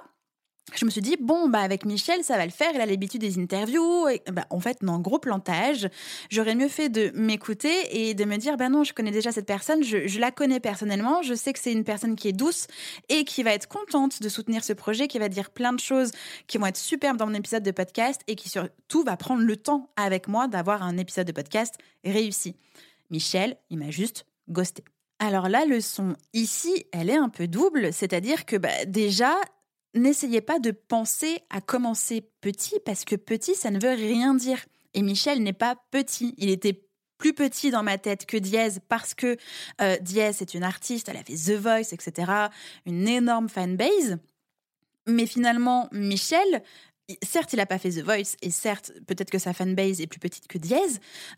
je 0.75 0.86
me 0.86 0.89
suis 0.89 1.01
dit, 1.01 1.15
bon, 1.19 1.47
bah, 1.47 1.60
avec 1.60 1.86
Michel, 1.86 2.23
ça 2.23 2.38
va 2.38 2.45
le 2.45 2.51
faire, 2.51 2.71
il 2.73 2.82
a 2.82 2.86
l'habitude 2.86 3.21
des 3.21 3.39
interviews. 3.39 4.10
Et, 4.10 4.21
bah, 4.32 4.45
en 4.49 4.60
fait, 4.60 4.84
non, 4.84 4.99
gros 4.99 5.17
plantage. 5.17 5.89
J'aurais 6.30 6.56
mieux 6.56 6.67
fait 6.67 6.89
de 6.89 7.12
m'écouter 7.15 7.71
et 7.91 8.13
de 8.13 8.25
me 8.25 8.38
dire, 8.38 8.58
ben 8.58 8.69
non, 8.69 8.84
je 8.84 8.93
connais 8.93 9.12
déjà 9.12 9.32
cette 9.32 9.45
personne, 9.45 9.84
je, 9.84 10.19
la 10.19 10.32
connais 10.32 10.60
personnellement, 10.60 11.21
je 11.21 11.34
sais 11.34 11.53
que 11.53 11.60
c'est 11.60 11.71
une 11.71 11.84
personne 11.84 12.15
qui 12.15 12.27
est 12.27 12.34
douce 12.34 12.67
et 13.10 13.23
qui 13.23 13.43
va 13.43 13.53
être 13.53 13.67
contente 13.67 14.21
de 14.21 14.30
soutenir 14.30 14.63
ce 14.63 14.73
projet, 14.73 15.08
qui 15.08 15.19
va 15.19 15.30
dire 15.30 15.51
plein 15.51 15.73
de 15.73 15.80
choses 15.80 16.12
qui 16.47 16.58
vont 16.58 16.65
être 16.65 16.77
superbes 16.77 17.17
dans 17.17 17.27
mon 17.27 17.34
épisode 17.34 17.63
de 17.63 17.71
podcast 17.71 18.21
et 18.27 18.36
qui 18.36 18.49
surtout 18.49 19.03
va 19.03 19.15
prendre 19.15 19.43
le 19.43 19.56
temps 19.56 19.89
avec 19.95 20.27
moi 20.27 20.47
d'avoir 20.47 20.84
un 20.84 20.97
épisode 20.97 21.27
de 21.27 21.32
podcast 21.32 21.75
réussi. 22.03 22.56
Michel, 23.10 23.58
il 23.69 23.77
m'a 23.77 23.89
juste 23.89 24.25
ghosté. 24.49 24.84
Alors 25.19 25.49
la 25.49 25.65
leçon 25.65 26.15
ici, 26.34 26.86
elle 26.91 27.10
est 27.10 27.17
un 27.17 27.30
peu 27.30 27.47
double, 27.47 27.93
c'est-à-dire 27.93 28.45
que 28.45 28.56
bah, 28.56 28.86
déjà, 28.86 29.36
n'essayez 29.97 30.41
pas 30.41 30.60
de 30.60 30.71
penser 30.71 31.39
à 31.49 31.62
commencer 31.62 32.29
petit 32.41 32.79
parce 32.86 33.05
que 33.05 33.15
petit, 33.15 33.55
ça 33.55 33.71
ne 33.71 33.79
veut 33.79 33.93
rien 33.93 34.33
dire. 34.33 34.60
Et 34.93 35.01
Michel 35.01 35.43
n'est 35.43 35.53
pas 35.53 35.75
petit. 35.91 36.33
Il 36.38 36.49
était 36.49 36.88
plus 37.17 37.33
petit 37.33 37.71
dans 37.71 37.83
ma 37.83 37.97
tête 37.97 38.25
que 38.25 38.38
Diez 38.38 38.79
parce 38.89 39.13
que 39.13 39.38
euh, 39.81 39.97
Diez 40.01 40.29
est 40.41 40.53
une 40.53 40.63
artiste, 40.63 41.10
elle 41.10 41.17
a 41.17 41.23
fait 41.23 41.36
The 41.36 41.60
Voice, 41.60 41.93
etc. 41.93 42.31
Une 42.86 43.07
énorme 43.07 43.49
fanbase. 43.49 44.17
Mais 45.07 45.25
finalement, 45.25 45.88
Michel, 45.91 46.63
certes, 47.23 47.53
il 47.53 47.57
n'a 47.57 47.65
pas 47.65 47.79
fait 47.79 47.91
The 47.91 48.03
Voice 48.03 48.36
et 48.41 48.51
certes, 48.51 48.91
peut-être 49.07 49.29
que 49.29 49.39
sa 49.39 49.53
fanbase 49.53 50.01
est 50.01 50.07
plus 50.07 50.19
petite 50.19 50.47
que 50.47 50.57
Diez. 50.57 50.77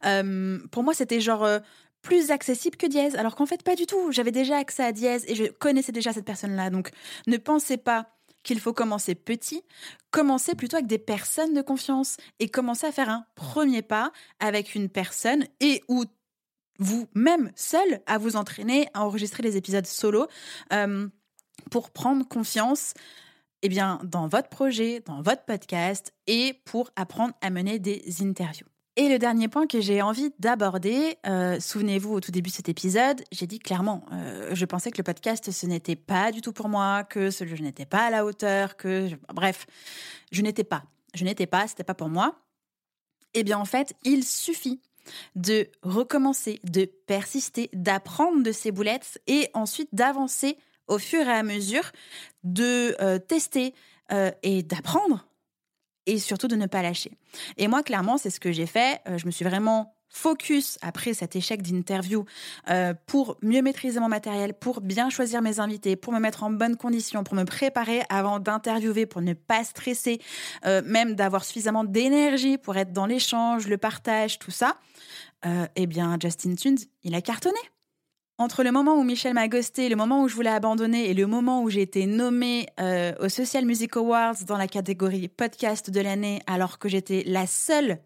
Euh, 0.05 0.59
pour 0.71 0.83
moi, 0.83 0.93
c'était 0.93 1.21
genre. 1.21 1.43
Euh, 1.43 1.59
plus 2.01 2.31
accessible 2.31 2.77
que 2.77 2.87
Diez, 2.87 3.17
alors 3.17 3.35
qu'en 3.35 3.45
fait 3.45 3.61
pas 3.61 3.75
du 3.75 3.85
tout. 3.85 4.13
J'avais 4.13 4.31
déjà 4.31 4.57
accès 4.57 4.83
à 4.83 4.93
Diez 4.93 5.17
et 5.29 5.35
je 5.35 5.51
connaissais 5.51 5.91
déjà 5.91 6.13
cette 6.13 6.23
personne-là. 6.23 6.69
Donc 6.69 6.91
ne 7.27 7.35
pensez 7.35 7.75
pas 7.75 8.07
qu'il 8.43 8.59
faut 8.59 8.73
commencer 8.73 9.15
petit, 9.15 9.63
commencer 10.11 10.55
plutôt 10.55 10.77
avec 10.77 10.87
des 10.87 10.97
personnes 10.97 11.53
de 11.53 11.61
confiance 11.61 12.17
et 12.39 12.49
commencer 12.49 12.87
à 12.87 12.91
faire 12.91 13.09
un 13.09 13.25
premier 13.35 13.81
pas 13.81 14.11
avec 14.39 14.75
une 14.75 14.89
personne 14.89 15.45
et 15.59 15.83
ou 15.87 16.05
vous-même 16.79 17.51
seul 17.55 18.01
à 18.05 18.17
vous 18.17 18.35
entraîner 18.35 18.87
à 18.93 19.05
enregistrer 19.05 19.43
les 19.43 19.57
épisodes 19.57 19.85
solo 19.85 20.27
euh, 20.71 21.07
pour 21.69 21.91
prendre 21.91 22.27
confiance 22.27 22.93
eh 23.61 23.69
bien, 23.69 23.99
dans 24.03 24.27
votre 24.27 24.49
projet, 24.49 25.01
dans 25.05 25.21
votre 25.21 25.43
podcast 25.43 26.13
et 26.27 26.61
pour 26.65 26.91
apprendre 26.95 27.33
à 27.41 27.49
mener 27.49 27.77
des 27.79 28.01
interviews. 28.21 28.67
Et 28.99 29.07
le 29.07 29.17
dernier 29.17 29.47
point 29.47 29.65
que 29.65 29.79
j'ai 29.79 30.01
envie 30.01 30.33
d'aborder, 30.39 31.17
euh, 31.25 31.57
souvenez-vous 31.61 32.15
au 32.15 32.19
tout 32.19 32.31
début 32.31 32.49
de 32.49 32.55
cet 32.55 32.67
épisode, 32.67 33.23
j'ai 33.31 33.47
dit 33.47 33.57
clairement, 33.57 34.03
euh, 34.11 34.53
je 34.53 34.65
pensais 34.65 34.91
que 34.91 34.97
le 34.97 35.05
podcast 35.05 35.49
ce 35.51 35.65
n'était 35.67 35.95
pas 35.95 36.33
du 36.33 36.41
tout 36.41 36.51
pour 36.51 36.67
moi, 36.67 37.05
que 37.05 37.29
je 37.29 37.63
n'étais 37.63 37.85
pas 37.85 38.07
à 38.07 38.09
la 38.09 38.25
hauteur, 38.25 38.75
que 38.75 39.07
bref, 39.33 39.67
je 40.33 40.41
n'étais 40.41 40.65
pas, 40.65 40.83
je 41.13 41.23
n'étais 41.23 41.45
pas, 41.47 41.65
c'était 41.65 41.85
pas 41.85 41.93
pour 41.93 42.09
moi. 42.09 42.35
Eh 43.35 43.45
bien 43.45 43.57
en 43.57 43.63
fait, 43.63 43.93
il 44.03 44.25
suffit 44.25 44.81
de 45.33 45.69
recommencer, 45.81 46.59
de 46.65 46.83
persister, 46.83 47.69
d'apprendre 47.71 48.43
de 48.43 48.51
ces 48.51 48.73
boulettes 48.73 49.21
et 49.27 49.47
ensuite 49.53 49.87
d'avancer 49.93 50.57
au 50.87 50.97
fur 50.97 51.21
et 51.21 51.31
à 51.31 51.43
mesure 51.43 51.89
de 52.43 52.97
euh, 52.99 53.17
tester 53.17 53.73
et 54.41 54.63
d'apprendre 54.63 55.28
et 56.09 56.19
surtout 56.19 56.47
de 56.47 56.55
ne 56.55 56.65
pas 56.65 56.81
lâcher. 56.81 57.11
Et 57.57 57.67
moi, 57.67 57.83
clairement, 57.83 58.17
c'est 58.17 58.29
ce 58.29 58.39
que 58.39 58.51
j'ai 58.51 58.65
fait. 58.65 59.01
Euh, 59.07 59.17
je 59.17 59.25
me 59.25 59.31
suis 59.31 59.45
vraiment 59.45 59.95
focus 60.11 60.79
après 60.81 61.13
cet 61.13 61.35
échec 61.35 61.61
d'interview 61.61 62.25
pour 63.05 63.37
mieux 63.43 63.61
maîtriser 63.61 63.99
mon 63.99 64.07
matériel, 64.07 64.55
pour 64.55 64.81
bien 64.81 65.11
choisir 65.11 65.43
mes 65.43 65.59
invités, 65.59 65.95
pour 65.95 66.11
me 66.13 66.19
mettre 66.19 66.41
en 66.41 66.49
bonne 66.49 66.77
condition, 66.77 67.23
pour 67.23 67.35
me 67.35 67.43
préparer 67.43 68.01
avant 68.09 68.39
d'interviewer, 68.39 69.05
pour 69.05 69.21
ne 69.21 69.33
pas 69.33 69.63
stresser, 69.63 70.19
même 70.65 71.13
d'avoir 71.13 71.45
suffisamment 71.45 71.83
d'énergie 71.83 72.57
pour 72.57 72.75
être 72.75 72.91
dans 72.91 73.05
l'échange, 73.05 73.67
le 73.67 73.77
partage, 73.77 74.39
tout 74.39 74.49
ça. 74.49 74.77
eh 75.75 75.85
bien, 75.85 76.17
Justin 76.19 76.55
Tunes, 76.55 76.79
il 77.03 77.13
a 77.13 77.21
cartonné 77.21 77.59
entre 78.39 78.63
le 78.63 78.71
moment 78.71 78.95
où 78.95 79.03
Michel 79.03 79.33
m'a 79.33 79.49
ghosté, 79.49 79.89
le 79.89 79.97
moment 79.97 80.23
où 80.23 80.29
je 80.29 80.33
voulais 80.33 80.49
abandonner 80.49 81.09
et 81.09 81.13
le 81.13 81.27
moment 81.27 81.61
où 81.61 81.69
j'ai 81.69 81.81
été 81.81 82.05
nommée 82.05 82.67
euh, 82.79 83.13
aux 83.19 83.27
Social 83.27 83.65
Music 83.65 83.97
Awards 83.97 84.45
dans 84.47 84.57
la 84.57 84.69
catégorie 84.69 85.27
podcast 85.27 85.89
de 85.89 85.99
l'année, 85.99 86.41
alors 86.47 86.79
que 86.79 86.87
j'étais 86.87 87.23
la 87.27 87.45
seule 87.45 87.99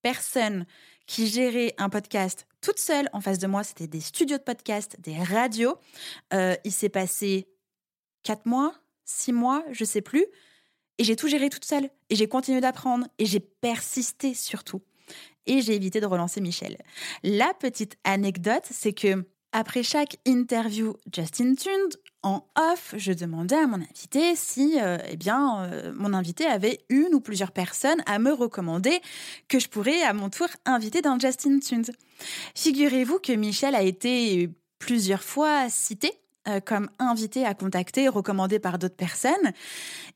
personne 0.00 0.64
qui 1.06 1.26
gérait 1.26 1.74
un 1.76 1.88
podcast 1.88 2.46
toute 2.60 2.78
seule 2.78 3.10
en 3.12 3.20
face 3.20 3.38
de 3.38 3.48
moi, 3.48 3.64
c'était 3.64 3.88
des 3.88 4.00
studios 4.00 4.38
de 4.38 4.42
podcast, 4.44 4.96
des 5.00 5.20
radios. 5.20 5.76
Euh, 6.32 6.54
il 6.64 6.72
s'est 6.72 6.88
passé 6.88 7.48
quatre 8.22 8.46
mois, 8.46 8.72
six 9.04 9.32
mois, 9.32 9.64
je 9.72 9.84
sais 9.84 10.02
plus, 10.02 10.24
et 10.98 11.04
j'ai 11.04 11.16
tout 11.16 11.26
géré 11.26 11.50
toute 11.50 11.64
seule. 11.64 11.90
Et 12.10 12.14
j'ai 12.14 12.28
continué 12.28 12.60
d'apprendre 12.60 13.08
et 13.18 13.26
j'ai 13.26 13.40
persisté 13.40 14.34
surtout. 14.34 14.82
Et 15.46 15.62
j'ai 15.62 15.74
évité 15.74 16.00
de 16.00 16.06
relancer 16.06 16.40
Michel. 16.40 16.76
La 17.24 17.52
petite 17.54 17.96
anecdote, 18.04 18.62
c'est 18.70 18.92
que 18.92 19.24
après 19.52 19.82
chaque 19.82 20.18
interview 20.26 20.94
Justin 21.12 21.54
Tuned, 21.54 21.96
en 22.22 22.44
off, 22.56 22.94
je 22.96 23.12
demandais 23.12 23.56
à 23.56 23.66
mon 23.66 23.80
invité 23.80 24.36
si 24.36 24.78
euh, 24.80 24.98
eh 25.08 25.16
bien, 25.16 25.64
euh, 25.64 25.92
mon 25.94 26.12
invité 26.12 26.44
avait 26.46 26.80
une 26.88 27.14
ou 27.14 27.20
plusieurs 27.20 27.50
personnes 27.50 28.02
à 28.06 28.18
me 28.18 28.32
recommander 28.32 29.00
que 29.48 29.58
je 29.58 29.68
pourrais 29.68 30.02
à 30.02 30.12
mon 30.12 30.28
tour 30.28 30.48
inviter 30.66 31.02
dans 31.02 31.18
Justin 31.18 31.58
Tuned. 31.58 31.90
Figurez-vous 32.54 33.18
que 33.18 33.32
Michel 33.32 33.74
a 33.74 33.82
été 33.82 34.50
plusieurs 34.78 35.22
fois 35.22 35.68
cité 35.70 36.12
euh, 36.48 36.58
comme 36.58 36.88
invité 36.98 37.44
à 37.44 37.52
contacter, 37.52 38.08
recommandé 38.08 38.58
par 38.58 38.78
d'autres 38.78 38.96
personnes. 38.96 39.52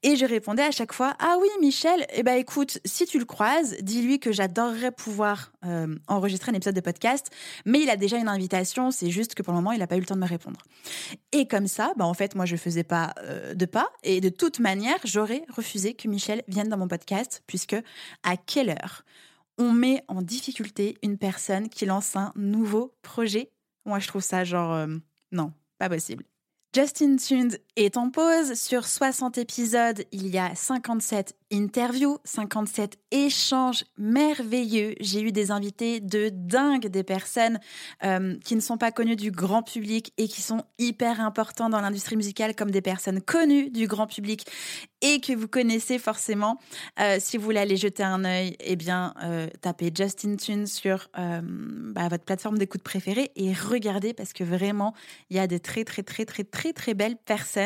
Et 0.02 0.16
je 0.16 0.24
répondais 0.24 0.62
à 0.62 0.70
chaque 0.70 0.94
fois 0.94 1.14
Ah 1.18 1.36
oui, 1.38 1.48
Michel, 1.60 2.06
eh 2.14 2.22
ben 2.22 2.38
écoute, 2.38 2.78
si 2.86 3.04
tu 3.04 3.18
le 3.18 3.26
croises, 3.26 3.76
dis-lui 3.82 4.20
que 4.20 4.32
j'adorerais 4.32 4.90
pouvoir 4.90 5.52
euh, 5.66 5.94
enregistrer 6.08 6.50
un 6.50 6.54
épisode 6.54 6.74
de 6.74 6.80
podcast, 6.80 7.30
mais 7.66 7.80
il 7.80 7.90
a 7.90 7.96
déjà 7.96 8.16
une 8.16 8.28
invitation, 8.28 8.90
c'est 8.90 9.10
juste 9.10 9.34
que 9.34 9.42
pour 9.42 9.52
le 9.52 9.58
moment, 9.58 9.72
il 9.72 9.80
n'a 9.80 9.86
pas 9.86 9.96
eu 9.96 10.00
le 10.00 10.06
temps 10.06 10.14
de 10.14 10.20
me 10.20 10.26
répondre. 10.26 10.60
Et 11.32 11.46
comme 11.46 11.66
ça, 11.66 11.92
bah 11.98 12.06
en 12.06 12.14
fait, 12.14 12.34
moi, 12.34 12.46
je 12.46 12.56
faisais 12.56 12.84
pas 12.84 13.12
euh, 13.18 13.52
de 13.52 13.66
pas, 13.66 13.90
et 14.02 14.22
de 14.22 14.30
toute 14.30 14.60
manière, 14.60 14.98
j'aurais 15.04 15.44
refusé 15.54 15.92
que 15.92 16.08
Michel 16.08 16.42
vienne 16.48 16.70
dans 16.70 16.78
mon 16.78 16.88
podcast, 16.88 17.42
puisque 17.46 17.76
à 18.22 18.38
quelle 18.38 18.70
heure 18.70 19.04
on 19.58 19.72
met 19.72 20.02
en 20.08 20.22
difficulté 20.22 20.96
une 21.02 21.18
personne 21.18 21.68
qui 21.68 21.84
lance 21.84 22.16
un 22.16 22.32
nouveau 22.34 22.94
projet? 23.02 23.50
Moi, 23.84 23.98
je 23.98 24.08
trouve 24.08 24.22
ça 24.22 24.42
genre 24.42 24.86
non, 25.32 25.52
possible. 25.88 26.24
Justin 26.72 27.18
Tund 27.18 27.58
est 27.76 27.96
en 27.96 28.10
pause. 28.10 28.54
Sur 28.54 28.86
60 28.86 29.38
épisodes, 29.38 30.04
il 30.12 30.28
y 30.28 30.38
a 30.38 30.54
57 30.54 31.34
interviews, 31.52 32.18
57 32.24 32.98
échanges 33.10 33.84
merveilleux. 33.96 34.94
J'ai 35.00 35.22
eu 35.22 35.32
des 35.32 35.50
invités 35.50 36.00
de 36.00 36.30
dingue, 36.32 36.86
des 36.86 37.04
personnes 37.04 37.58
euh, 38.04 38.36
qui 38.44 38.56
ne 38.56 38.60
sont 38.60 38.76
pas 38.76 38.92
connues 38.92 39.16
du 39.16 39.30
grand 39.30 39.62
public 39.62 40.12
et 40.18 40.28
qui 40.28 40.42
sont 40.42 40.62
hyper 40.78 41.20
importants 41.20 41.68
dans 41.68 41.80
l'industrie 41.80 42.16
musicale 42.16 42.54
comme 42.54 42.70
des 42.70 42.82
personnes 42.82 43.20
connues 43.20 43.70
du 43.70 43.86
grand 43.86 44.06
public 44.06 44.46
et 45.00 45.20
que 45.20 45.32
vous 45.32 45.48
connaissez 45.48 45.98
forcément. 45.98 46.58
Euh, 46.98 47.18
si 47.20 47.36
vous 47.36 47.44
voulez 47.44 47.60
aller 47.60 47.76
jeter 47.76 48.02
un 48.02 48.24
œil, 48.24 48.56
eh 48.60 48.74
bien, 48.74 49.14
euh, 49.22 49.48
tapez 49.60 49.92
Justin 49.94 50.36
Tune 50.36 50.66
sur 50.66 51.08
bah, 51.14 52.08
votre 52.08 52.24
plateforme 52.24 52.58
d'écoute 52.58 52.82
préférée 52.82 53.30
et 53.36 53.52
regardez 53.52 54.14
parce 54.14 54.32
que 54.32 54.44
vraiment, 54.44 54.94
il 55.30 55.36
y 55.36 55.40
a 55.40 55.46
des 55.46 55.60
très, 55.60 55.84
très, 55.84 56.02
très, 56.02 56.24
très, 56.24 56.44
très, 56.44 56.72
très 56.72 56.94
belles 56.94 57.16
personnes 57.16 57.63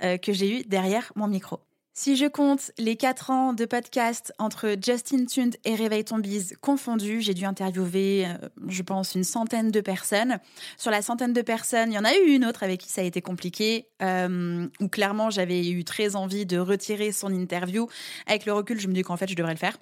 que 0.00 0.32
j'ai 0.32 0.60
eues 0.60 0.64
derrière 0.64 1.12
mon 1.16 1.26
micro. 1.26 1.60
Si 1.96 2.16
je 2.16 2.26
compte 2.26 2.72
les 2.76 2.96
quatre 2.96 3.30
ans 3.30 3.52
de 3.52 3.64
podcast 3.66 4.32
entre 4.40 4.74
Justin 4.84 5.26
Tund 5.26 5.54
et 5.64 5.76
Réveille 5.76 6.04
ton 6.04 6.20
confondus, 6.60 7.20
j'ai 7.20 7.34
dû 7.34 7.44
interviewer, 7.44 8.26
euh, 8.26 8.48
je 8.66 8.82
pense, 8.82 9.14
une 9.14 9.22
centaine 9.22 9.70
de 9.70 9.80
personnes. 9.80 10.40
Sur 10.76 10.90
la 10.90 11.02
centaine 11.02 11.32
de 11.32 11.40
personnes, 11.40 11.92
il 11.92 11.94
y 11.94 11.98
en 11.98 12.04
a 12.04 12.12
eu 12.16 12.32
une 12.32 12.44
autre 12.46 12.64
avec 12.64 12.80
qui 12.80 12.88
ça 12.88 13.02
a 13.02 13.04
été 13.04 13.22
compliqué, 13.22 13.86
euh, 14.02 14.66
où 14.80 14.88
clairement 14.88 15.30
j'avais 15.30 15.68
eu 15.68 15.84
très 15.84 16.16
envie 16.16 16.46
de 16.46 16.58
retirer 16.58 17.12
son 17.12 17.32
interview. 17.32 17.86
Avec 18.26 18.44
le 18.44 18.54
recul, 18.54 18.80
je 18.80 18.88
me 18.88 18.92
dis 18.92 19.02
qu'en 19.02 19.16
fait, 19.16 19.30
je 19.30 19.36
devrais 19.36 19.54
le 19.54 19.58
faire. 19.58 19.78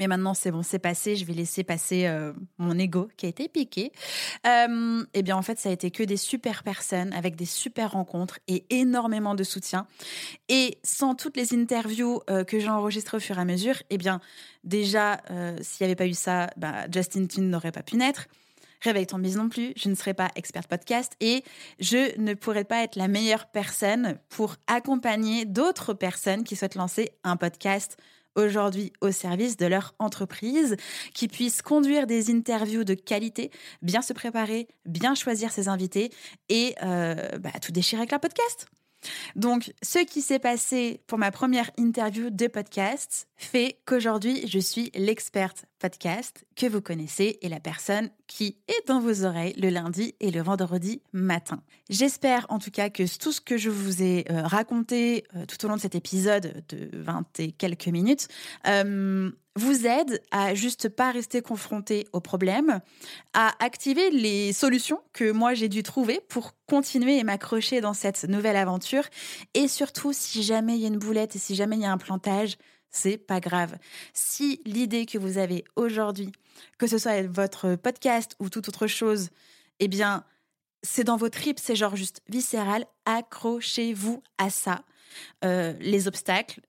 Mais 0.00 0.08
maintenant, 0.08 0.32
c'est 0.32 0.50
bon, 0.50 0.62
c'est 0.62 0.78
passé. 0.78 1.14
Je 1.14 1.26
vais 1.26 1.34
laisser 1.34 1.62
passer 1.62 2.06
euh, 2.06 2.32
mon 2.56 2.78
ego 2.78 3.10
qui 3.18 3.26
a 3.26 3.28
été 3.28 3.48
piqué. 3.48 3.92
Euh, 4.46 5.04
eh 5.12 5.22
bien, 5.22 5.36
en 5.36 5.42
fait, 5.42 5.58
ça 5.58 5.68
a 5.68 5.72
été 5.72 5.90
que 5.90 6.02
des 6.02 6.16
super 6.16 6.62
personnes 6.62 7.12
avec 7.12 7.36
des 7.36 7.44
super 7.44 7.92
rencontres 7.92 8.38
et 8.48 8.64
énormément 8.70 9.34
de 9.34 9.44
soutien. 9.44 9.86
Et 10.48 10.78
sans 10.82 11.14
toutes 11.14 11.36
les 11.36 11.52
interviews 11.52 12.22
euh, 12.30 12.44
que 12.44 12.58
j'ai 12.58 12.70
enregistrées 12.70 13.18
au 13.18 13.20
fur 13.20 13.36
et 13.36 13.42
à 13.42 13.44
mesure, 13.44 13.74
eh 13.90 13.98
bien, 13.98 14.22
déjà, 14.64 15.20
s'il 15.60 15.84
n'y 15.84 15.90
avait 15.90 15.96
pas 15.96 16.06
eu 16.06 16.14
ça, 16.14 16.48
bah, 16.56 16.86
Justin 16.90 17.26
Tune 17.26 17.50
n'aurait 17.50 17.72
pas 17.72 17.82
pu 17.82 17.96
naître. 17.96 18.26
Réveille 18.80 19.06
ton 19.06 19.18
bise 19.18 19.36
non 19.36 19.50
plus, 19.50 19.74
je 19.76 19.90
ne 19.90 19.94
serais 19.94 20.14
pas 20.14 20.30
experte 20.36 20.66
podcast 20.66 21.12
et 21.20 21.44
je 21.78 22.18
ne 22.18 22.32
pourrais 22.32 22.64
pas 22.64 22.82
être 22.82 22.96
la 22.96 23.08
meilleure 23.08 23.50
personne 23.50 24.18
pour 24.30 24.56
accompagner 24.66 25.44
d'autres 25.44 25.92
personnes 25.92 26.44
qui 26.44 26.56
souhaitent 26.56 26.76
lancer 26.76 27.10
un 27.22 27.36
podcast 27.36 27.98
aujourd'hui 28.36 28.92
au 29.00 29.10
service 29.10 29.56
de 29.56 29.66
leur 29.66 29.94
entreprise, 29.98 30.76
qui 31.14 31.28
puissent 31.28 31.62
conduire 31.62 32.06
des 32.06 32.30
interviews 32.30 32.84
de 32.84 32.94
qualité, 32.94 33.50
bien 33.82 34.02
se 34.02 34.12
préparer, 34.12 34.68
bien 34.86 35.14
choisir 35.14 35.52
ses 35.52 35.68
invités 35.68 36.10
et 36.48 36.74
euh, 36.82 37.38
bah, 37.38 37.50
tout 37.60 37.72
déchirer 37.72 38.00
avec 38.00 38.12
la 38.12 38.18
podcast. 38.18 38.66
Donc, 39.34 39.72
ce 39.82 40.00
qui 40.00 40.20
s'est 40.20 40.38
passé 40.38 41.00
pour 41.06 41.18
ma 41.18 41.30
première 41.30 41.70
interview 41.78 42.30
de 42.30 42.46
podcast 42.46 43.28
fait 43.36 43.80
qu'aujourd'hui, 43.86 44.46
je 44.46 44.58
suis 44.58 44.90
l'experte 44.94 45.64
podcast 45.80 46.44
que 46.54 46.66
vous 46.66 46.80
connaissez 46.80 47.38
et 47.42 47.48
la 47.48 47.58
personne 47.58 48.10
qui 48.26 48.58
est 48.68 48.86
dans 48.86 49.00
vos 49.00 49.24
oreilles 49.24 49.54
le 49.56 49.70
lundi 49.70 50.14
et 50.20 50.30
le 50.30 50.42
vendredi 50.42 51.02
matin. 51.12 51.62
J'espère 51.88 52.46
en 52.50 52.58
tout 52.58 52.70
cas 52.70 52.90
que 52.90 53.02
tout 53.18 53.32
ce 53.32 53.40
que 53.40 53.56
je 53.56 53.70
vous 53.70 54.02
ai 54.02 54.26
euh, 54.30 54.42
raconté 54.42 55.24
euh, 55.34 55.46
tout 55.46 55.64
au 55.64 55.68
long 55.68 55.76
de 55.76 55.80
cet 55.80 55.94
épisode 55.94 56.62
de 56.68 56.90
20 56.92 57.40
et 57.40 57.52
quelques 57.52 57.88
minutes 57.88 58.28
euh, 58.68 59.32
vous 59.56 59.86
aide 59.86 60.22
à 60.30 60.54
juste 60.54 60.88
pas 60.88 61.10
rester 61.10 61.42
confronté 61.42 62.06
au 62.12 62.20
problème, 62.20 62.80
à 63.32 63.52
activer 63.64 64.10
les 64.10 64.52
solutions 64.52 65.00
que 65.12 65.32
moi 65.32 65.54
j'ai 65.54 65.68
dû 65.68 65.82
trouver 65.82 66.20
pour 66.28 66.52
continuer 66.66 67.18
et 67.18 67.24
m'accrocher 67.24 67.80
dans 67.80 67.94
cette 67.94 68.24
nouvelle 68.24 68.56
aventure. 68.56 69.04
Et 69.54 69.66
surtout, 69.66 70.12
si 70.12 70.42
jamais 70.42 70.76
il 70.76 70.82
y 70.82 70.84
a 70.84 70.88
une 70.88 70.98
boulette 70.98 71.34
et 71.36 71.38
si 71.40 71.54
jamais 71.54 71.76
il 71.76 71.82
y 71.82 71.86
a 71.86 71.92
un 71.92 71.98
plantage, 71.98 72.56
c'est 72.90 73.18
pas 73.18 73.40
grave. 73.40 73.76
Si 74.12 74.60
l'idée 74.64 75.06
que 75.06 75.18
vous 75.18 75.38
avez 75.38 75.64
aujourd'hui, 75.76 76.32
que 76.78 76.86
ce 76.86 76.98
soit 76.98 77.22
votre 77.22 77.76
podcast 77.76 78.36
ou 78.40 78.48
toute 78.48 78.68
autre 78.68 78.86
chose, 78.86 79.30
eh 79.78 79.88
bien, 79.88 80.24
c'est 80.82 81.04
dans 81.04 81.16
vos 81.16 81.28
tripes, 81.28 81.58
c'est 81.58 81.76
genre 81.76 81.96
juste 81.96 82.22
viscéral, 82.28 82.86
accrochez-vous 83.04 84.22
à 84.38 84.50
ça. 84.50 84.84
Euh, 85.44 85.74
les 85.80 86.08
obstacles, 86.08 86.60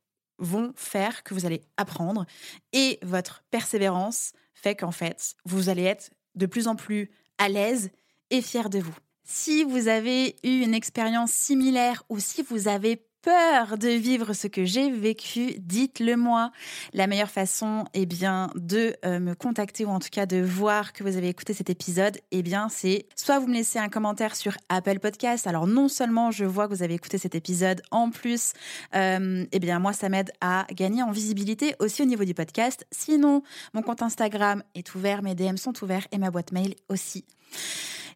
vont 0.41 0.73
faire 0.75 1.23
que 1.23 1.34
vous 1.34 1.45
allez 1.45 1.62
apprendre 1.77 2.25
et 2.73 2.99
votre 3.03 3.43
persévérance 3.51 4.34
fait 4.53 4.75
qu'en 4.75 4.91
fait, 4.91 5.36
vous 5.45 5.69
allez 5.69 5.84
être 5.84 6.10
de 6.36 6.45
plus 6.45 6.67
en 6.67 6.75
plus 6.75 7.12
à 7.38 7.47
l'aise 7.47 7.91
et 8.29 8.41
fier 8.41 8.69
de 8.69 8.79
vous. 8.79 8.95
Si 9.23 9.63
vous 9.63 9.88
avez 9.88 10.36
eu 10.43 10.62
une 10.62 10.73
expérience 10.73 11.31
similaire 11.31 12.03
ou 12.10 12.19
si 12.19 12.41
vous 12.41 12.67
avez 12.67 13.05
peur 13.21 13.77
de 13.77 13.89
vivre 13.89 14.34
ce 14.34 14.47
que 14.47 14.65
j'ai 14.65 14.91
vécu, 14.91 15.55
dites-le 15.60 16.15
moi. 16.15 16.51
La 16.93 17.07
meilleure 17.07 17.29
façon, 17.29 17.86
eh 17.93 18.05
bien, 18.05 18.49
de 18.55 18.95
euh, 19.05 19.19
me 19.19 19.36
contacter 19.36 19.86
ou 19.86 19.89
en 19.89 19.99
tout 19.99 20.10
cas 20.12 20.25
de 20.25 20.41
voir 20.41 20.93
que 20.93 21.03
vous 21.03 21.17
avez 21.17 21.29
écouté 21.29 21.53
cet 21.53 21.69
épisode, 21.69 22.17
eh 22.31 22.41
bien, 22.41 22.69
c'est 22.69 23.05
soit 23.15 23.39
vous 23.39 23.47
me 23.47 23.53
laissez 23.53 23.79
un 23.79 23.89
commentaire 23.89 24.36
sur 24.36 24.57
Apple 24.69 24.99
Podcast. 24.99 25.47
Alors 25.47 25.67
non 25.67 25.88
seulement 25.88 26.31
je 26.31 26.45
vois 26.45 26.67
que 26.67 26.73
vous 26.73 26.84
avez 26.84 26.95
écouté 26.95 27.17
cet 27.17 27.36
épisode, 27.36 27.81
en 27.91 28.10
plus, 28.10 28.53
euh, 28.95 29.45
eh 29.51 29.60
bien, 29.60 29.79
moi, 29.79 29.93
ça 29.93 30.10
m'aide 30.10 30.31
à 30.41 30.65
gagner 30.71 31.03
en 31.03 31.12
visibilité 31.12 31.75
aussi 31.79 32.01
au 32.01 32.05
niveau 32.05 32.23
du 32.23 32.34
podcast. 32.34 32.86
Sinon, 32.91 33.43
mon 33.73 33.81
compte 33.81 34.01
Instagram 34.01 34.63
est 34.75 34.95
ouvert, 34.95 35.21
mes 35.21 35.36
DM 35.36 35.57
sont 35.57 35.84
ouverts 35.84 36.07
et 36.12 36.17
ma 36.17 36.31
boîte 36.31 36.51
mail 36.51 36.75
aussi. 36.89 37.25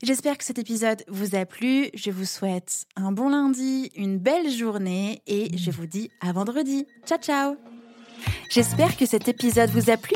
J'espère 0.04 0.38
que 0.38 0.44
cet 0.44 0.60
épisode 0.60 1.04
vous 1.08 1.36
a 1.36 1.46
plu. 1.46 1.90
Je 1.94 2.12
vous 2.12 2.26
souhaite 2.26 2.86
un 2.96 3.12
bon 3.12 3.30
lundi, 3.30 3.92
une 3.96 4.18
belle 4.18 4.50
journée 4.50 5.22
et 5.28 5.56
je 5.58 5.72
vous 5.72 5.86
dis 5.86 6.10
à 6.22 6.32
vendredi. 6.32 6.86
Ciao 7.06 7.20
ciao 7.20 7.56
J'espère 8.50 8.98
que 8.98 9.06
cet 9.06 9.28
épisode 9.28 9.70
vous 9.70 9.90
a 9.90 9.98
plu. 9.98 10.16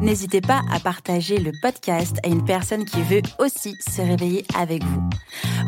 N'hésitez 0.00 0.40
pas 0.40 0.62
à 0.72 0.80
partager 0.80 1.38
le 1.38 1.52
podcast 1.60 2.16
à 2.24 2.28
une 2.28 2.44
personne 2.44 2.86
qui 2.86 3.02
veut 3.02 3.20
aussi 3.38 3.74
se 3.86 4.00
réveiller 4.00 4.46
avec 4.56 4.82
vous. 4.82 5.02